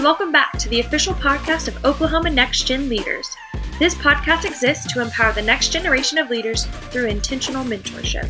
and 0.00 0.06
welcome 0.06 0.32
back 0.32 0.52
to 0.52 0.66
the 0.70 0.80
official 0.80 1.12
podcast 1.12 1.68
of 1.68 1.84
Oklahoma 1.84 2.30
Next 2.30 2.66
Gen 2.66 2.88
Leaders. 2.88 3.36
This 3.78 3.94
podcast 3.94 4.46
exists 4.46 4.90
to 4.90 5.02
empower 5.02 5.34
the 5.34 5.42
next 5.42 5.72
generation 5.72 6.16
of 6.16 6.30
leaders 6.30 6.64
through 6.90 7.08
intentional 7.08 7.66
mentorship. 7.66 8.26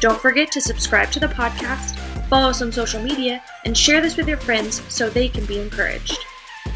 Don't 0.00 0.18
forget 0.18 0.50
to 0.52 0.60
subscribe 0.62 1.10
to 1.10 1.20
the 1.20 1.26
podcast, 1.26 1.98
follow 2.30 2.48
us 2.48 2.62
on 2.62 2.72
social 2.72 3.02
media, 3.02 3.42
and 3.66 3.76
share 3.76 4.00
this 4.00 4.16
with 4.16 4.26
your 4.26 4.38
friends 4.38 4.80
so 4.88 5.10
they 5.10 5.28
can 5.28 5.44
be 5.44 5.60
encouraged. 5.60 6.16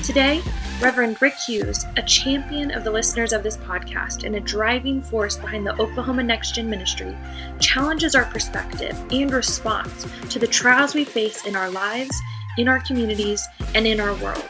Today, 0.04 0.42
Reverend 0.82 1.22
Rick 1.22 1.36
Hughes, 1.46 1.86
a 1.96 2.02
champion 2.02 2.70
of 2.72 2.84
the 2.84 2.90
listeners 2.90 3.32
of 3.32 3.42
this 3.42 3.56
podcast 3.56 4.24
and 4.24 4.36
a 4.36 4.40
driving 4.40 5.00
force 5.00 5.38
behind 5.38 5.66
the 5.66 5.80
Oklahoma 5.80 6.22
Next 6.22 6.54
Gen 6.54 6.68
ministry, 6.68 7.16
challenges 7.58 8.14
our 8.14 8.26
perspective 8.26 9.02
and 9.10 9.30
response 9.30 10.06
to 10.28 10.38
the 10.38 10.46
trials 10.46 10.94
we 10.94 11.06
face 11.06 11.46
in 11.46 11.56
our 11.56 11.70
lives, 11.70 12.20
in 12.56 12.68
our 12.68 12.80
communities, 12.80 13.46
and 13.74 13.86
in 13.86 14.00
our 14.00 14.14
world. 14.16 14.48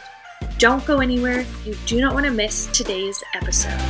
Don't 0.58 0.84
go 0.86 1.00
anywhere. 1.00 1.44
You 1.64 1.74
do 1.86 2.00
not 2.00 2.14
want 2.14 2.26
to 2.26 2.32
miss 2.32 2.66
today's 2.66 3.22
episode. 3.34 3.80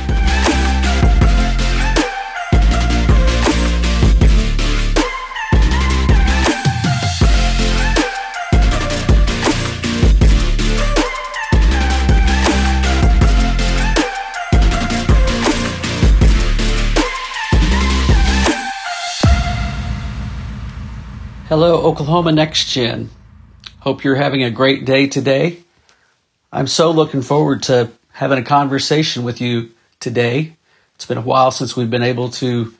Hello, 21.49 21.81
Oklahoma 21.81 22.33
Next 22.33 22.67
Gen. 22.67 23.09
Hope 23.87 24.03
you're 24.03 24.15
having 24.15 24.43
a 24.43 24.51
great 24.51 24.83
day 24.83 25.07
today. 25.07 25.59
I'm 26.51 26.67
so 26.67 26.91
looking 26.91 27.21
forward 27.21 27.63
to 27.63 27.89
having 28.11 28.37
a 28.37 28.43
conversation 28.43 29.23
with 29.23 29.39
you 29.39 29.71
today. 30.01 30.57
It's 30.95 31.05
been 31.05 31.17
a 31.17 31.21
while 31.21 31.51
since 31.51 31.77
we've 31.77 31.89
been 31.89 32.03
able 32.03 32.31
to 32.31 32.73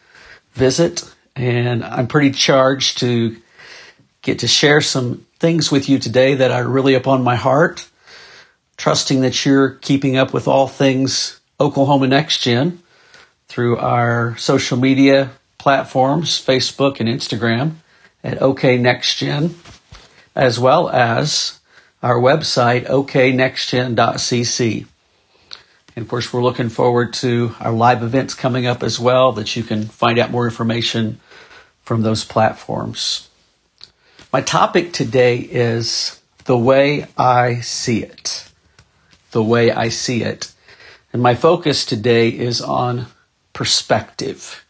visit, 0.51 1.09
and 1.33 1.85
I'm 1.85 2.07
pretty 2.07 2.31
charged 2.31 2.97
to 2.97 3.37
get 4.21 4.39
to 4.39 4.49
share 4.49 4.81
some 4.81 5.25
things 5.39 5.71
with 5.71 5.87
you 5.87 5.97
today 5.97 6.35
that 6.35 6.51
are 6.51 6.67
really 6.67 6.93
upon 6.93 7.23
my 7.23 7.37
heart. 7.37 7.87
Trusting 8.75 9.21
that 9.21 9.45
you're 9.45 9.75
keeping 9.75 10.17
up 10.17 10.33
with 10.33 10.45
all 10.45 10.67
things 10.67 11.39
Oklahoma 11.57 12.07
Next 12.07 12.41
Gen 12.41 12.83
through 13.47 13.77
our 13.77 14.35
social 14.35 14.77
media 14.77 15.29
platforms, 15.57 16.31
Facebook 16.31 16.99
and 16.99 17.07
Instagram 17.07 17.75
at 18.25 18.41
OK 18.41 18.77
Next 18.77 19.15
Gen, 19.19 19.55
as 20.37 20.59
well 20.59 20.87
as 20.89 21.59
our 22.03 22.17
website, 22.17 22.87
oknextgen.cc. 22.87 24.85
And 25.95 26.03
of 26.03 26.09
course, 26.09 26.31
we're 26.31 26.43
looking 26.43 26.69
forward 26.69 27.13
to 27.15 27.55
our 27.59 27.71
live 27.71 28.03
events 28.03 28.35
coming 28.35 28.67
up 28.67 28.83
as 28.83 28.99
well 28.99 29.31
that 29.33 29.55
you 29.55 29.63
can 29.63 29.85
find 29.85 30.19
out 30.19 30.29
more 30.29 30.45
information 30.45 31.19
from 31.81 32.03
those 32.03 32.23
platforms. 32.23 33.29
My 34.31 34.41
topic 34.41 34.93
today 34.93 35.37
is 35.37 36.21
the 36.45 36.57
way 36.57 37.07
I 37.17 37.61
see 37.61 38.03
it. 38.03 38.47
The 39.31 39.43
way 39.43 39.71
I 39.71 39.89
see 39.89 40.21
it. 40.21 40.53
And 41.11 41.23
my 41.23 41.33
focus 41.33 41.83
today 41.83 42.29
is 42.29 42.61
on 42.61 43.07
perspective 43.53 44.63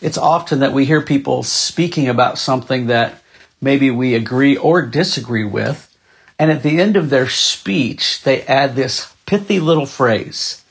it's 0.00 0.18
often 0.18 0.60
that 0.60 0.72
we 0.72 0.84
hear 0.84 1.00
people 1.00 1.42
speaking 1.42 2.08
about 2.08 2.38
something 2.38 2.88
that 2.88 3.22
maybe 3.60 3.90
we 3.90 4.14
agree 4.14 4.56
or 4.56 4.82
disagree 4.82 5.44
with. 5.44 5.94
And 6.38 6.50
at 6.50 6.62
the 6.62 6.80
end 6.80 6.96
of 6.96 7.10
their 7.10 7.28
speech, 7.28 8.22
they 8.22 8.42
add 8.42 8.74
this 8.74 9.14
pithy 9.24 9.58
little 9.58 9.86
phrase, 9.86 10.62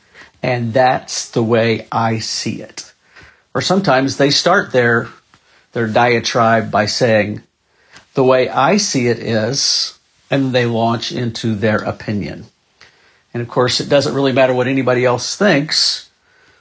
and 0.43 0.73
that's 0.73 1.29
the 1.31 1.43
way 1.43 1.87
I 1.91 2.19
see 2.19 2.61
it. 2.61 2.93
Or 3.53 3.61
sometimes 3.61 4.17
they 4.17 4.29
start 4.29 4.71
their, 4.71 5.07
their 5.71 5.87
diatribe 5.87 6.69
by 6.69 6.85
saying, 6.85 7.41
the 8.13 8.23
way 8.23 8.47
I 8.47 8.77
see 8.77 9.07
it 9.07 9.19
is, 9.19 9.97
and 10.29 10.53
they 10.53 10.65
launch 10.65 11.11
into 11.11 11.55
their 11.55 11.77
opinion. 11.77 12.45
And 13.33 13.41
of 13.41 13.49
course, 13.49 13.81
it 13.81 13.89
doesn't 13.89 14.13
really 14.13 14.31
matter 14.31 14.53
what 14.53 14.67
anybody 14.67 15.03
else 15.03 15.35
thinks 15.35 16.05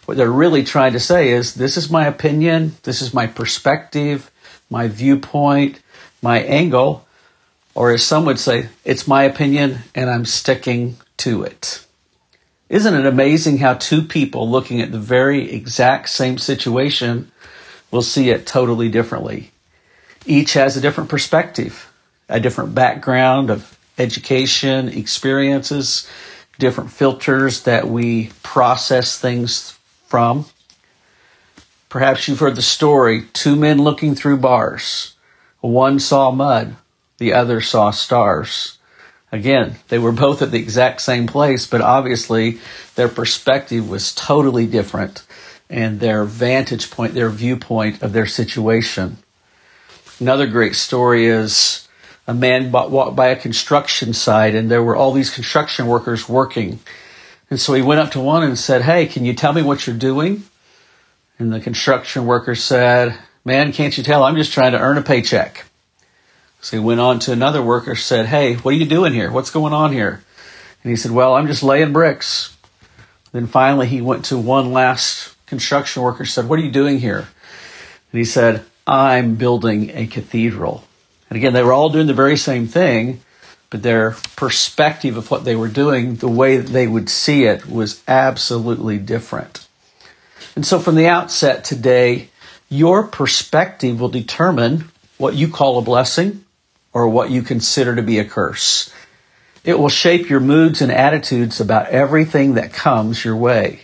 what 0.06 0.16
they're 0.16 0.30
really 0.30 0.64
trying 0.64 0.92
to 0.92 1.00
say 1.00 1.30
is 1.30 1.54
this 1.54 1.76
is 1.76 1.91
my 1.91 2.06
opinion, 2.06 2.74
this 2.82 3.00
is 3.00 3.14
my 3.14 3.26
perspective, 3.26 4.30
my 4.68 4.88
viewpoint, 4.88 5.80
my 6.24 6.40
angle, 6.40 7.06
or 7.74 7.92
as 7.92 8.02
some 8.02 8.24
would 8.24 8.38
say, 8.38 8.70
it's 8.82 9.06
my 9.06 9.24
opinion 9.24 9.80
and 9.94 10.08
I'm 10.08 10.24
sticking 10.24 10.96
to 11.18 11.42
it. 11.42 11.84
Isn't 12.70 12.94
it 12.94 13.04
amazing 13.04 13.58
how 13.58 13.74
two 13.74 14.00
people 14.00 14.50
looking 14.50 14.80
at 14.80 14.90
the 14.90 14.98
very 14.98 15.52
exact 15.52 16.08
same 16.08 16.38
situation 16.38 17.30
will 17.90 18.02
see 18.02 18.30
it 18.30 18.46
totally 18.46 18.88
differently? 18.88 19.50
Each 20.24 20.54
has 20.54 20.78
a 20.78 20.80
different 20.80 21.10
perspective, 21.10 21.92
a 22.30 22.41
different 22.41 22.74
background 22.74 23.50
of 23.50 23.78
education, 23.98 24.88
experiences, 24.88 26.08
different 26.58 26.91
filters 26.91 27.64
that 27.64 27.86
we 27.86 28.30
process 28.42 29.20
things 29.20 29.78
from. 30.06 30.46
Perhaps 31.91 32.28
you've 32.28 32.41
heard 32.41 32.56
the 32.56 32.62
story 32.62 33.26
two 33.34 33.56
men 33.56 33.76
looking 33.76 34.14
through 34.14 34.38
bars. 34.38 35.13
One 35.70 35.98
saw 35.98 36.30
mud, 36.30 36.76
the 37.16 37.32
other 37.32 37.62
saw 37.62 37.91
stars. 37.91 38.76
Again, 39.32 39.76
they 39.88 39.98
were 39.98 40.12
both 40.12 40.42
at 40.42 40.50
the 40.50 40.58
exact 40.58 41.00
same 41.00 41.26
place, 41.26 41.66
but 41.66 41.80
obviously 41.80 42.58
their 42.97 43.08
perspective 43.08 43.88
was 43.88 44.14
totally 44.14 44.66
different 44.66 45.24
and 45.70 46.00
their 46.00 46.24
vantage 46.24 46.91
point, 46.91 47.14
their 47.14 47.30
viewpoint 47.30 48.03
of 48.03 48.12
their 48.12 48.26
situation. 48.26 49.16
Another 50.20 50.47
great 50.47 50.74
story 50.74 51.26
is 51.26 51.88
a 52.26 52.34
man 52.34 52.70
walked 52.70 53.16
by 53.16 53.28
a 53.28 53.36
construction 53.36 54.12
site 54.12 54.54
and 54.54 54.70
there 54.70 54.82
were 54.82 54.94
all 54.94 55.12
these 55.12 55.34
construction 55.34 55.86
workers 55.86 56.28
working 56.28 56.78
and 57.48 57.58
so 57.58 57.72
he 57.72 57.82
went 57.82 58.00
up 58.00 58.10
to 58.10 58.20
one 58.20 58.42
and 58.42 58.58
said, 58.58 58.82
Hey, 58.82 59.06
can 59.06 59.24
you 59.24 59.32
tell 59.32 59.54
me 59.54 59.62
what 59.62 59.86
you're 59.86 59.97
doing? 59.97 60.44
And 61.38 61.53
the 61.53 61.60
construction 61.60 62.26
worker 62.26 62.54
said, 62.54 63.19
Man, 63.47 63.72
can't 63.72 63.97
you 63.99 64.03
tell? 64.03 64.22
I'm 64.22 64.37
just 64.37 64.53
trying 64.53 64.72
to 64.72 64.78
earn 64.78 64.97
a 64.97 65.03
paycheck. 65.03 65.66
So 66.62 66.78
he 66.78 66.82
went 66.82 67.00
on 67.00 67.19
to 67.21 67.32
another 67.32 67.62
worker, 67.62 67.94
said, 67.94 68.27
Hey, 68.27 68.55
what 68.55 68.72
are 68.72 68.77
you 68.77 68.87
doing 68.87 69.12
here? 69.12 69.31
What's 69.31 69.50
going 69.50 69.75
on 69.75 69.93
here? 69.93 70.25
And 70.82 70.91
he 70.91 70.97
said, 70.97 71.10
Well, 71.10 71.34
I'm 71.34 71.47
just 71.47 71.62
laying 71.62 71.93
bricks. 71.93 72.56
Then 73.33 73.47
finally 73.47 73.87
he 73.87 74.00
went 74.00 74.25
to 74.27 74.38
one 74.38 74.72
last 74.72 75.34
construction 75.44 76.03
worker, 76.03 76.25
said, 76.25 76.49
What 76.49 76.59
are 76.59 76.62
you 76.62 76.71
doing 76.71 77.00
here? 77.00 77.28
And 78.12 78.19
he 78.19 78.25
said, 78.25 78.65
I'm 78.87 79.34
building 79.34 79.91
a 79.91 80.06
cathedral. 80.06 80.84
And 81.28 81.37
again, 81.37 81.53
they 81.53 81.62
were 81.62 81.72
all 81.75 81.91
doing 81.91 82.06
the 82.06 82.15
very 82.15 82.38
same 82.38 82.66
thing, 82.66 83.21
but 83.69 83.83
their 83.83 84.12
perspective 84.37 85.19
of 85.19 85.31
what 85.31 85.44
they 85.44 85.56
were 85.56 85.69
doing, 85.69 86.16
the 86.16 86.28
way 86.28 86.56
that 86.56 86.71
they 86.71 86.87
would 86.87 87.10
see 87.10 87.44
it, 87.44 87.69
was 87.69 88.03
absolutely 88.09 88.97
different. 88.97 89.66
And 90.56 90.65
so 90.65 90.78
from 90.78 90.94
the 90.94 91.09
outset 91.09 91.65
today, 91.65 92.31
your 92.74 93.04
perspective 93.06 94.00
will 94.00 94.08
determine 94.08 94.90
what 95.16 95.34
you 95.34 95.48
call 95.48 95.78
a 95.78 95.82
blessing 95.82 96.44
or 96.92 97.09
what 97.09 97.30
you 97.30 97.42
consider 97.42 97.94
to 97.97 98.03
be 98.03 98.18
a 98.18 98.24
curse. 98.24 98.92
It 99.65 99.78
will 99.78 99.88
shape 99.88 100.28
your 100.28 100.41
moods 100.41 100.82
and 100.82 100.92
attitudes 100.92 101.60
about 101.60 101.88
everything 101.88 102.54
that 102.54 102.72
comes 102.72 103.24
your 103.24 103.36
way 103.36 103.80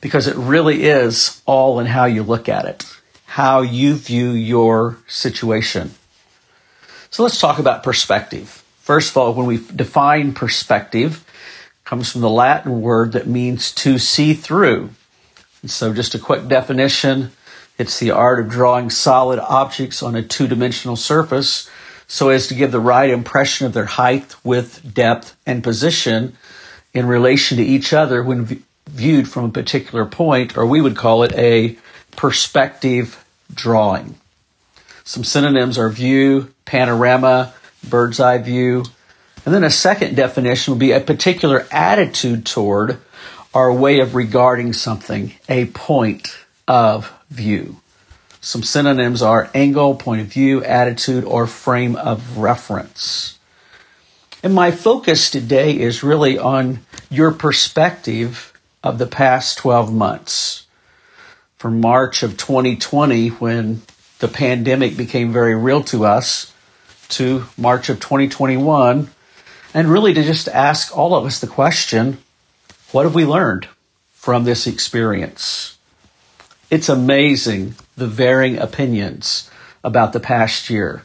because 0.00 0.26
it 0.26 0.36
really 0.36 0.84
is 0.84 1.40
all 1.46 1.80
in 1.80 1.86
how 1.86 2.04
you 2.04 2.22
look 2.22 2.48
at 2.48 2.64
it, 2.64 2.84
how 3.26 3.62
you 3.62 3.94
view 3.94 4.30
your 4.30 4.98
situation. 5.06 5.92
So 7.10 7.22
let's 7.22 7.40
talk 7.40 7.58
about 7.58 7.82
perspective. 7.82 8.62
First 8.80 9.10
of 9.10 9.16
all, 9.16 9.34
when 9.34 9.46
we 9.46 9.58
define 9.74 10.32
perspective, 10.32 11.24
comes 11.84 12.12
from 12.12 12.20
the 12.20 12.30
Latin 12.30 12.82
word 12.82 13.12
that 13.12 13.26
means 13.26 13.72
to 13.72 13.98
see 13.98 14.34
through. 14.34 14.90
And 15.62 15.70
so 15.70 15.92
just 15.92 16.14
a 16.14 16.18
quick 16.18 16.48
definition, 16.48 17.32
it's 17.80 17.98
the 17.98 18.10
art 18.10 18.38
of 18.38 18.50
drawing 18.50 18.90
solid 18.90 19.38
objects 19.38 20.02
on 20.02 20.14
a 20.14 20.22
two-dimensional 20.22 20.96
surface 20.96 21.68
so 22.06 22.28
as 22.28 22.48
to 22.48 22.54
give 22.54 22.72
the 22.72 22.80
right 22.80 23.08
impression 23.08 23.66
of 23.66 23.72
their 23.72 23.86
height, 23.86 24.34
width, 24.44 24.82
depth, 24.92 25.34
and 25.46 25.62
position 25.62 26.36
in 26.92 27.06
relation 27.06 27.56
to 27.56 27.62
each 27.64 27.92
other 27.92 28.22
when 28.22 28.44
v- 28.44 28.62
viewed 28.90 29.28
from 29.28 29.44
a 29.44 29.48
particular 29.48 30.04
point, 30.04 30.58
or 30.58 30.66
we 30.66 30.80
would 30.80 30.96
call 30.96 31.22
it 31.22 31.32
a 31.34 31.78
perspective 32.16 33.24
drawing. 33.54 34.14
Some 35.04 35.24
synonyms 35.24 35.78
are 35.78 35.88
view, 35.88 36.52
panorama, 36.66 37.54
bird's 37.88 38.20
eye 38.20 38.38
view. 38.38 38.84
And 39.46 39.54
then 39.54 39.64
a 39.64 39.70
second 39.70 40.16
definition 40.16 40.72
would 40.72 40.80
be 40.80 40.92
a 40.92 41.00
particular 41.00 41.66
attitude 41.70 42.44
toward 42.44 42.98
our 43.54 43.72
way 43.72 44.00
of 44.00 44.14
regarding 44.14 44.74
something, 44.74 45.32
a 45.48 45.64
point 45.66 46.28
of 46.68 47.12
view. 47.30 47.76
Some 48.40 48.62
synonyms 48.62 49.22
are 49.22 49.50
angle, 49.54 49.94
point 49.94 50.20
of 50.20 50.26
view, 50.26 50.64
attitude, 50.64 51.24
or 51.24 51.46
frame 51.46 51.96
of 51.96 52.38
reference. 52.38 53.38
And 54.42 54.54
my 54.54 54.70
focus 54.70 55.30
today 55.30 55.78
is 55.78 56.02
really 56.02 56.38
on 56.38 56.80
your 57.10 57.32
perspective 57.32 58.52
of 58.82 58.98
the 58.98 59.06
past 59.06 59.58
12 59.58 59.92
months. 59.92 60.66
From 61.58 61.80
March 61.80 62.22
of 62.22 62.38
2020, 62.38 63.28
when 63.28 63.82
the 64.20 64.28
pandemic 64.28 64.96
became 64.96 65.32
very 65.32 65.54
real 65.54 65.82
to 65.84 66.06
us, 66.06 66.52
to 67.10 67.44
March 67.58 67.90
of 67.90 68.00
2021, 68.00 69.10
and 69.74 69.88
really 69.88 70.14
to 70.14 70.22
just 70.22 70.48
ask 70.48 70.96
all 70.96 71.14
of 71.14 71.26
us 71.26 71.40
the 71.40 71.46
question 71.46 72.18
what 72.92 73.04
have 73.04 73.14
we 73.14 73.24
learned 73.24 73.68
from 74.12 74.44
this 74.44 74.66
experience? 74.66 75.76
It's 76.70 76.88
amazing 76.88 77.74
the 77.96 78.06
varying 78.06 78.56
opinions 78.56 79.50
about 79.82 80.12
the 80.12 80.20
past 80.20 80.70
year. 80.70 81.02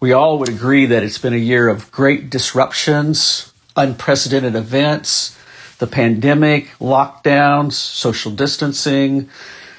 We 0.00 0.14
all 0.14 0.38
would 0.38 0.48
agree 0.48 0.86
that 0.86 1.02
it's 1.02 1.18
been 1.18 1.34
a 1.34 1.36
year 1.36 1.68
of 1.68 1.92
great 1.92 2.30
disruptions, 2.30 3.52
unprecedented 3.76 4.54
events, 4.54 5.36
the 5.80 5.86
pandemic, 5.86 6.70
lockdowns, 6.78 7.72
social 7.72 8.32
distancing, 8.32 9.28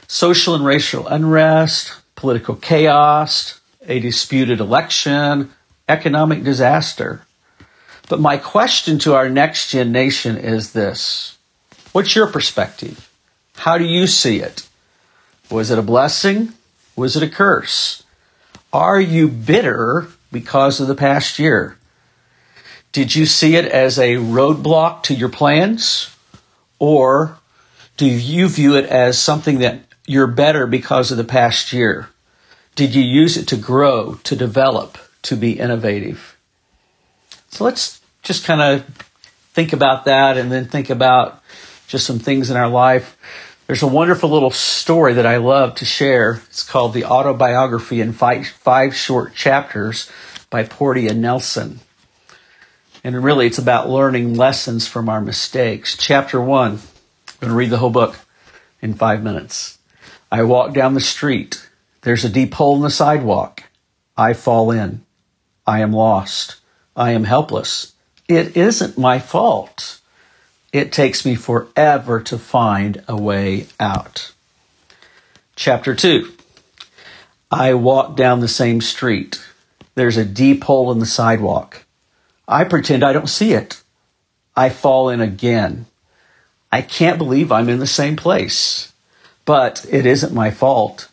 social 0.08 0.54
and 0.54 0.64
racial 0.64 1.08
unrest, 1.08 1.94
political 2.14 2.56
chaos, 2.56 3.60
a 3.88 4.00
disputed 4.00 4.60
election, 4.60 5.52
economic 5.90 6.44
disaster. 6.44 7.26
But 8.08 8.20
my 8.20 8.38
question 8.38 9.00
to 9.00 9.16
our 9.16 9.32
next 9.32 9.72
gen 9.72 9.92
nation 9.92 10.38
is 10.38 10.74
this 10.74 11.40
What's 11.92 12.16
your 12.16 12.28
perspective? 12.28 13.10
How 13.56 13.80
do 13.80 13.86
you 13.86 14.06
see 14.06 14.42
it? 14.42 14.68
Was 15.52 15.70
it 15.70 15.78
a 15.78 15.84
blessing? 15.84 16.54
Was 16.96 17.16
it 17.18 17.24
a 17.24 17.30
curse? 17.30 18.04
Are 18.72 19.00
you 19.00 19.28
bitter 19.28 20.08
because 20.32 20.80
of 20.80 20.88
the 20.88 20.96
past 20.96 21.40
year? 21.40 21.78
Did 22.94 23.16
you 23.16 23.26
see 23.26 23.56
it 23.56 23.66
as 23.66 24.00
a 24.00 24.16
roadblock 24.16 25.04
to 25.04 25.14
your 25.14 25.30
plans? 25.30 26.16
Or 26.80 27.38
do 27.98 28.06
you 28.06 28.48
view 28.48 28.76
it 28.76 28.86
as 28.86 29.20
something 29.20 29.60
that 29.60 29.82
you're 30.08 30.28
better 30.28 30.66
because 30.68 31.12
of 31.12 31.18
the 31.18 31.24
past 31.24 31.74
year? 31.74 32.10
Did 32.76 32.96
you 32.96 33.02
use 33.02 33.38
it 33.38 33.48
to 33.50 33.58
grow, 33.58 34.16
to 34.24 34.36
develop, 34.36 34.98
to 35.24 35.36
be 35.36 35.60
innovative? 35.60 36.38
So 37.50 37.66
let's 37.66 38.02
just 38.24 38.46
kind 38.46 38.62
of 38.62 38.86
think 39.54 39.74
about 39.74 40.06
that 40.06 40.38
and 40.38 40.52
then 40.52 40.66
think 40.66 40.90
about 40.90 41.44
just 41.88 42.08
some 42.08 42.20
things 42.20 42.50
in 42.50 42.56
our 42.56 42.70
life. 42.70 43.18
There's 43.68 43.84
a 43.84 43.88
wonderful 43.88 44.30
little 44.30 44.52
story 44.52 45.14
that 45.14 45.26
I 45.26 45.38
love 45.38 45.76
to 45.76 45.86
share. 45.86 46.42
It's 46.48 46.64
called 46.64 46.94
The 46.94 47.06
Autobiography 47.06 48.02
in 48.02 48.12
Five, 48.12 48.48
five 48.48 48.94
Short 48.94 49.34
Chapters 49.34 50.12
by 50.50 50.64
Portia 50.64 51.14
Nelson. 51.14 51.80
And 53.04 53.24
really, 53.24 53.48
it's 53.48 53.60
about 53.60 53.90
learning 53.90 54.34
lessons 54.34 54.88
from 54.88 55.08
our 55.08 55.22
mistakes. 55.22 55.96
Chapter 55.96 56.42
one, 56.42 56.74
I'm 56.74 56.80
going 57.40 57.52
to 57.52 57.56
read 57.56 57.70
the 57.70 57.78
whole 57.78 57.92
book 57.92 58.20
in 58.82 58.94
five 58.94 59.24
minutes. 59.24 59.78
I 60.30 60.44
walk 60.44 60.74
down 60.74 60.94
the 60.94 61.00
street. 61.00 61.66
There's 62.02 62.26
a 62.26 62.30
deep 62.30 62.54
hole 62.54 62.76
in 62.76 62.82
the 62.82 62.90
sidewalk. 62.90 63.64
I 64.18 64.34
fall 64.34 64.72
in. 64.72 65.06
I 65.66 65.80
am 65.80 65.94
lost. 65.94 66.58
I 66.96 67.12
am 67.12 67.24
helpless. 67.24 67.94
It 68.28 68.58
isn't 68.58 68.98
my 68.98 69.20
fault 69.20 70.01
it 70.72 70.92
takes 70.92 71.26
me 71.26 71.36
forever 71.36 72.22
to 72.22 72.38
find 72.38 73.04
a 73.08 73.16
way 73.16 73.68
out. 73.80 74.32
Chapter 75.56 75.94
2 75.96 76.32
I 77.52 77.74
walk 77.74 78.16
down 78.16 78.40
the 78.40 78.48
same 78.48 78.80
street. 78.80 79.42
There's 79.96 80.18
a 80.18 80.26
deep 80.26 80.64
hole 80.64 80.92
in 80.92 81.00
the 81.00 81.06
sidewalk. 81.06 81.84
I 82.48 82.64
pretend 82.64 83.04
I 83.04 83.14
don't 83.14 83.28
see 83.28 83.54
it. 83.54 83.82
I 84.56 84.70
fall 84.70 85.10
in 85.10 85.20
again. 85.20 85.86
I 86.72 86.82
can't 86.82 87.18
believe 87.18 87.52
I'm 87.52 87.68
in 87.68 87.80
the 87.80 87.88
same 87.88 88.16
place. 88.16 88.94
But 89.44 89.86
it 89.90 90.06
isn't 90.06 90.34
my 90.34 90.52
fault. 90.52 91.10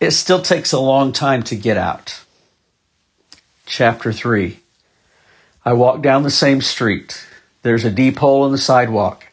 It 0.00 0.10
still 0.12 0.42
takes 0.42 0.72
a 0.72 0.80
long 0.80 1.12
time 1.12 1.42
to 1.44 1.56
get 1.56 1.76
out. 1.76 2.22
Chapter 3.66 4.12
3 4.12 4.58
I 5.64 5.72
walk 5.74 6.02
down 6.02 6.24
the 6.24 6.30
same 6.30 6.60
street. 6.60 7.24
There's 7.62 7.84
a 7.84 7.90
deep 7.90 8.18
hole 8.18 8.46
in 8.46 8.52
the 8.52 8.58
sidewalk. 8.58 9.26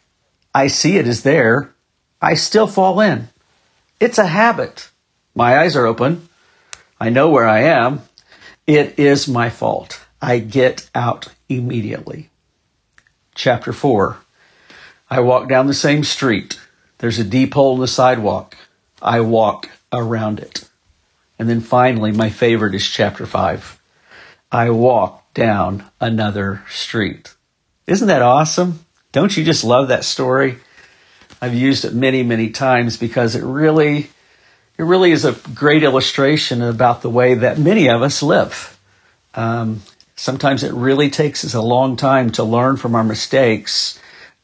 I 0.54 0.68
see 0.68 0.98
it 0.98 1.08
is 1.08 1.24
there. 1.24 1.74
I 2.22 2.34
still 2.34 2.68
fall 2.68 3.00
in. 3.00 3.30
It's 4.00 4.18
a 4.18 4.28
habit. 4.28 4.90
My 5.34 5.60
eyes 5.60 5.76
are 5.76 5.86
open. 5.86 6.28
I 7.00 7.10
know 7.10 7.30
where 7.30 7.48
I 7.48 7.62
am. 7.62 8.02
It 8.66 9.00
is 9.00 9.28
my 9.28 9.50
fault. 9.50 10.06
I 10.22 10.40
get 10.40 10.90
out 10.94 11.28
immediately. 11.48 12.30
Chapter 13.36 13.72
4 13.72 14.18
I 15.10 15.22
walk 15.22 15.48
down 15.48 15.68
the 15.68 15.74
same 15.74 16.04
street. 16.04 16.60
There's 16.98 17.20
a 17.20 17.24
deep 17.24 17.54
hole 17.54 17.76
in 17.76 17.82
the 17.82 17.88
sidewalk. 17.88 18.58
I 19.02 19.22
walk 19.22 19.70
around 19.94 20.40
it. 20.40 20.68
And 21.40 21.48
then 21.48 21.62
finally, 21.62 22.12
my 22.12 22.30
favorite 22.30 22.76
is 22.76 22.90
chapter 22.90 23.26
5. 23.26 23.80
I 24.52 24.70
walk 24.72 25.34
down 25.34 25.86
another 26.02 26.64
street. 26.70 27.36
Isn't 27.88 28.10
that 28.10 28.22
awesome? 28.22 28.86
Don't 29.14 29.36
you 29.36 29.46
just 29.46 29.64
love 29.64 29.88
that 29.88 30.04
story? 30.04 30.58
I've 31.42 31.56
used 31.56 31.86
it 31.86 31.94
many, 31.94 32.22
many 32.22 32.50
times 32.50 32.98
because 32.98 33.36
it 33.36 33.44
really, 33.44 34.10
it 34.78 34.84
really 34.84 35.12
is 35.12 35.24
a 35.24 35.32
great 35.54 35.84
illustration 35.84 36.62
about 36.62 37.02
the 37.02 37.10
way 37.10 37.34
that 37.36 37.58
many 37.58 37.88
of 37.88 38.02
us 38.02 38.22
live. 38.22 38.78
Um, 39.36 39.82
sometimes 40.18 40.64
it 40.64 40.74
really 40.74 41.10
takes 41.10 41.46
us 41.46 41.54
a 41.54 41.62
long 41.62 41.96
time 41.96 42.32
to 42.32 42.44
learn 42.44 42.76
from 42.76 42.94
our 42.94 43.04
mistakes 43.06 43.98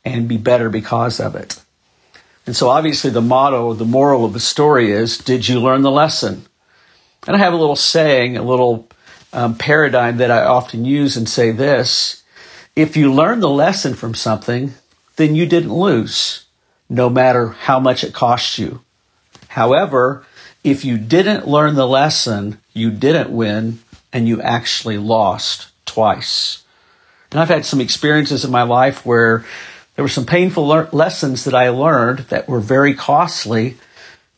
and 0.06 0.30
be 0.30 0.38
better 0.38 0.70
because 0.70 1.20
of 1.20 1.36
it. 1.36 1.60
And 2.46 2.56
so 2.56 2.70
obviously 2.70 3.10
the 3.10 3.22
motto, 3.22 3.74
the 3.74 3.86
moral 3.86 4.24
of 4.24 4.34
the 4.34 4.40
story 4.40 4.92
is, 4.92 5.18
did 5.18 5.48
you 5.48 5.60
learn 5.60 5.82
the 5.82 5.92
lesson? 5.92 6.46
And 7.28 7.36
I 7.36 7.40
have 7.40 7.54
a 7.54 7.58
little 7.58 7.76
saying, 7.76 8.38
a 8.38 8.44
little 8.44 8.88
um, 9.34 9.56
paradigm 9.56 10.18
that 10.18 10.32
I 10.32 10.44
often 10.44 10.86
use 10.86 11.18
and 11.18 11.28
say 11.28 11.52
this, 11.52 12.23
if 12.76 12.98
you 12.98 13.14
learn 13.14 13.40
the 13.40 13.50
lesson 13.50 13.94
from 13.94 14.16
something, 14.16 14.74
then 15.16 15.36
you 15.36 15.46
didn't 15.46 15.74
lose, 15.74 16.46
no 16.90 17.10
matter 17.10 17.50
how 17.50 17.80
much 17.80 18.04
it 18.04 18.14
cost 18.14 18.58
you. 18.58 18.82
However, 19.50 20.26
if 20.64 20.84
you 20.84 20.98
didn't 20.98 21.48
learn 21.48 21.76
the 21.76 21.88
lesson, 21.88 22.60
you 22.74 22.90
didn't 22.90 23.30
win 23.30 23.80
and 24.12 24.28
you 24.28 24.42
actually 24.42 24.98
lost 24.98 25.68
twice. 25.86 26.64
And 27.32 27.40
I've 27.40 27.50
had 27.50 27.66
some 27.66 27.82
experiences 27.82 28.46
in 28.46 28.52
my 28.52 28.64
life 28.64 29.06
where 29.06 29.46
there 29.96 30.04
were 30.04 30.10
some 30.10 30.26
painful 30.26 30.68
le- 30.68 30.90
lessons 30.92 31.44
that 31.44 31.54
I 31.54 31.70
learned 31.70 32.20
that 32.30 32.48
were 32.48 32.60
very 32.60 32.94
costly, 32.94 33.78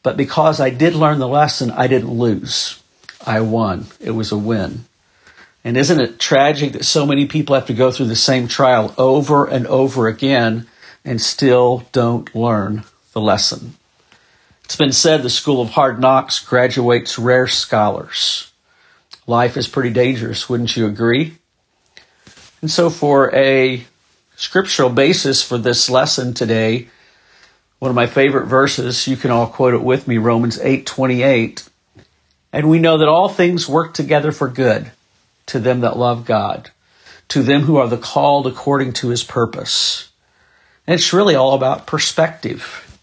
but 0.03 0.17
because 0.17 0.59
I 0.59 0.69
did 0.69 0.95
learn 0.95 1.19
the 1.19 1.27
lesson, 1.27 1.71
I 1.71 1.87
didn't 1.87 2.11
lose. 2.11 2.81
I 3.25 3.41
won. 3.41 3.87
It 3.99 4.11
was 4.11 4.31
a 4.31 4.37
win. 4.37 4.85
And 5.65 5.77
isn't 5.77 5.99
it 5.99 6.19
tragic 6.19 6.73
that 6.73 6.85
so 6.85 7.07
many 7.07 7.25
people 7.25 7.55
have 7.55 7.65
to 7.65 7.73
go 7.73 7.89
through 7.89 8.05
the 8.05 8.15
same 8.15 8.47
trial 8.47 8.93
over 8.99 9.47
and 9.47 9.65
over 9.65 10.07
again 10.07 10.67
and 11.03 11.19
still 11.19 11.87
don't 11.91 12.33
learn 12.35 12.83
the 13.13 13.19
lesson? 13.19 13.73
It's 14.63 14.75
been 14.75 14.91
said 14.91 15.23
the 15.23 15.29
School 15.29 15.61
of 15.61 15.71
Hard 15.71 15.99
Knocks 15.99 16.37
graduates 16.37 17.17
rare 17.17 17.47
scholars. 17.47 18.51
Life 19.25 19.57
is 19.57 19.67
pretty 19.67 19.89
dangerous, 19.89 20.47
wouldn't 20.47 20.77
you 20.77 20.85
agree? 20.85 21.37
And 22.61 22.69
so, 22.69 22.91
for 22.91 23.33
a 23.33 23.83
scriptural 24.35 24.91
basis 24.91 25.41
for 25.41 25.57
this 25.57 25.89
lesson 25.89 26.35
today, 26.35 26.89
one 27.79 27.89
of 27.89 27.95
my 27.95 28.05
favorite 28.05 28.45
verses, 28.45 29.07
you 29.07 29.17
can 29.17 29.31
all 29.31 29.47
quote 29.47 29.73
it 29.73 29.81
with 29.81 30.07
me, 30.07 30.19
Romans 30.19 30.59
8 30.59 30.85
28. 30.85 31.67
And 32.53 32.69
we 32.69 32.77
know 32.77 32.99
that 32.99 33.07
all 33.07 33.29
things 33.29 33.67
work 33.67 33.95
together 33.95 34.31
for 34.31 34.47
good 34.47 34.91
to 35.47 35.59
them 35.59 35.81
that 35.81 35.97
love 35.97 36.25
God, 36.25 36.71
to 37.29 37.43
them 37.43 37.61
who 37.61 37.77
are 37.77 37.87
the 37.87 37.97
called 37.97 38.47
according 38.47 38.93
to 38.93 39.09
his 39.09 39.23
purpose. 39.23 40.11
And 40.87 40.95
it's 40.95 41.13
really 41.13 41.35
all 41.35 41.53
about 41.53 41.87
perspective. 41.87 42.99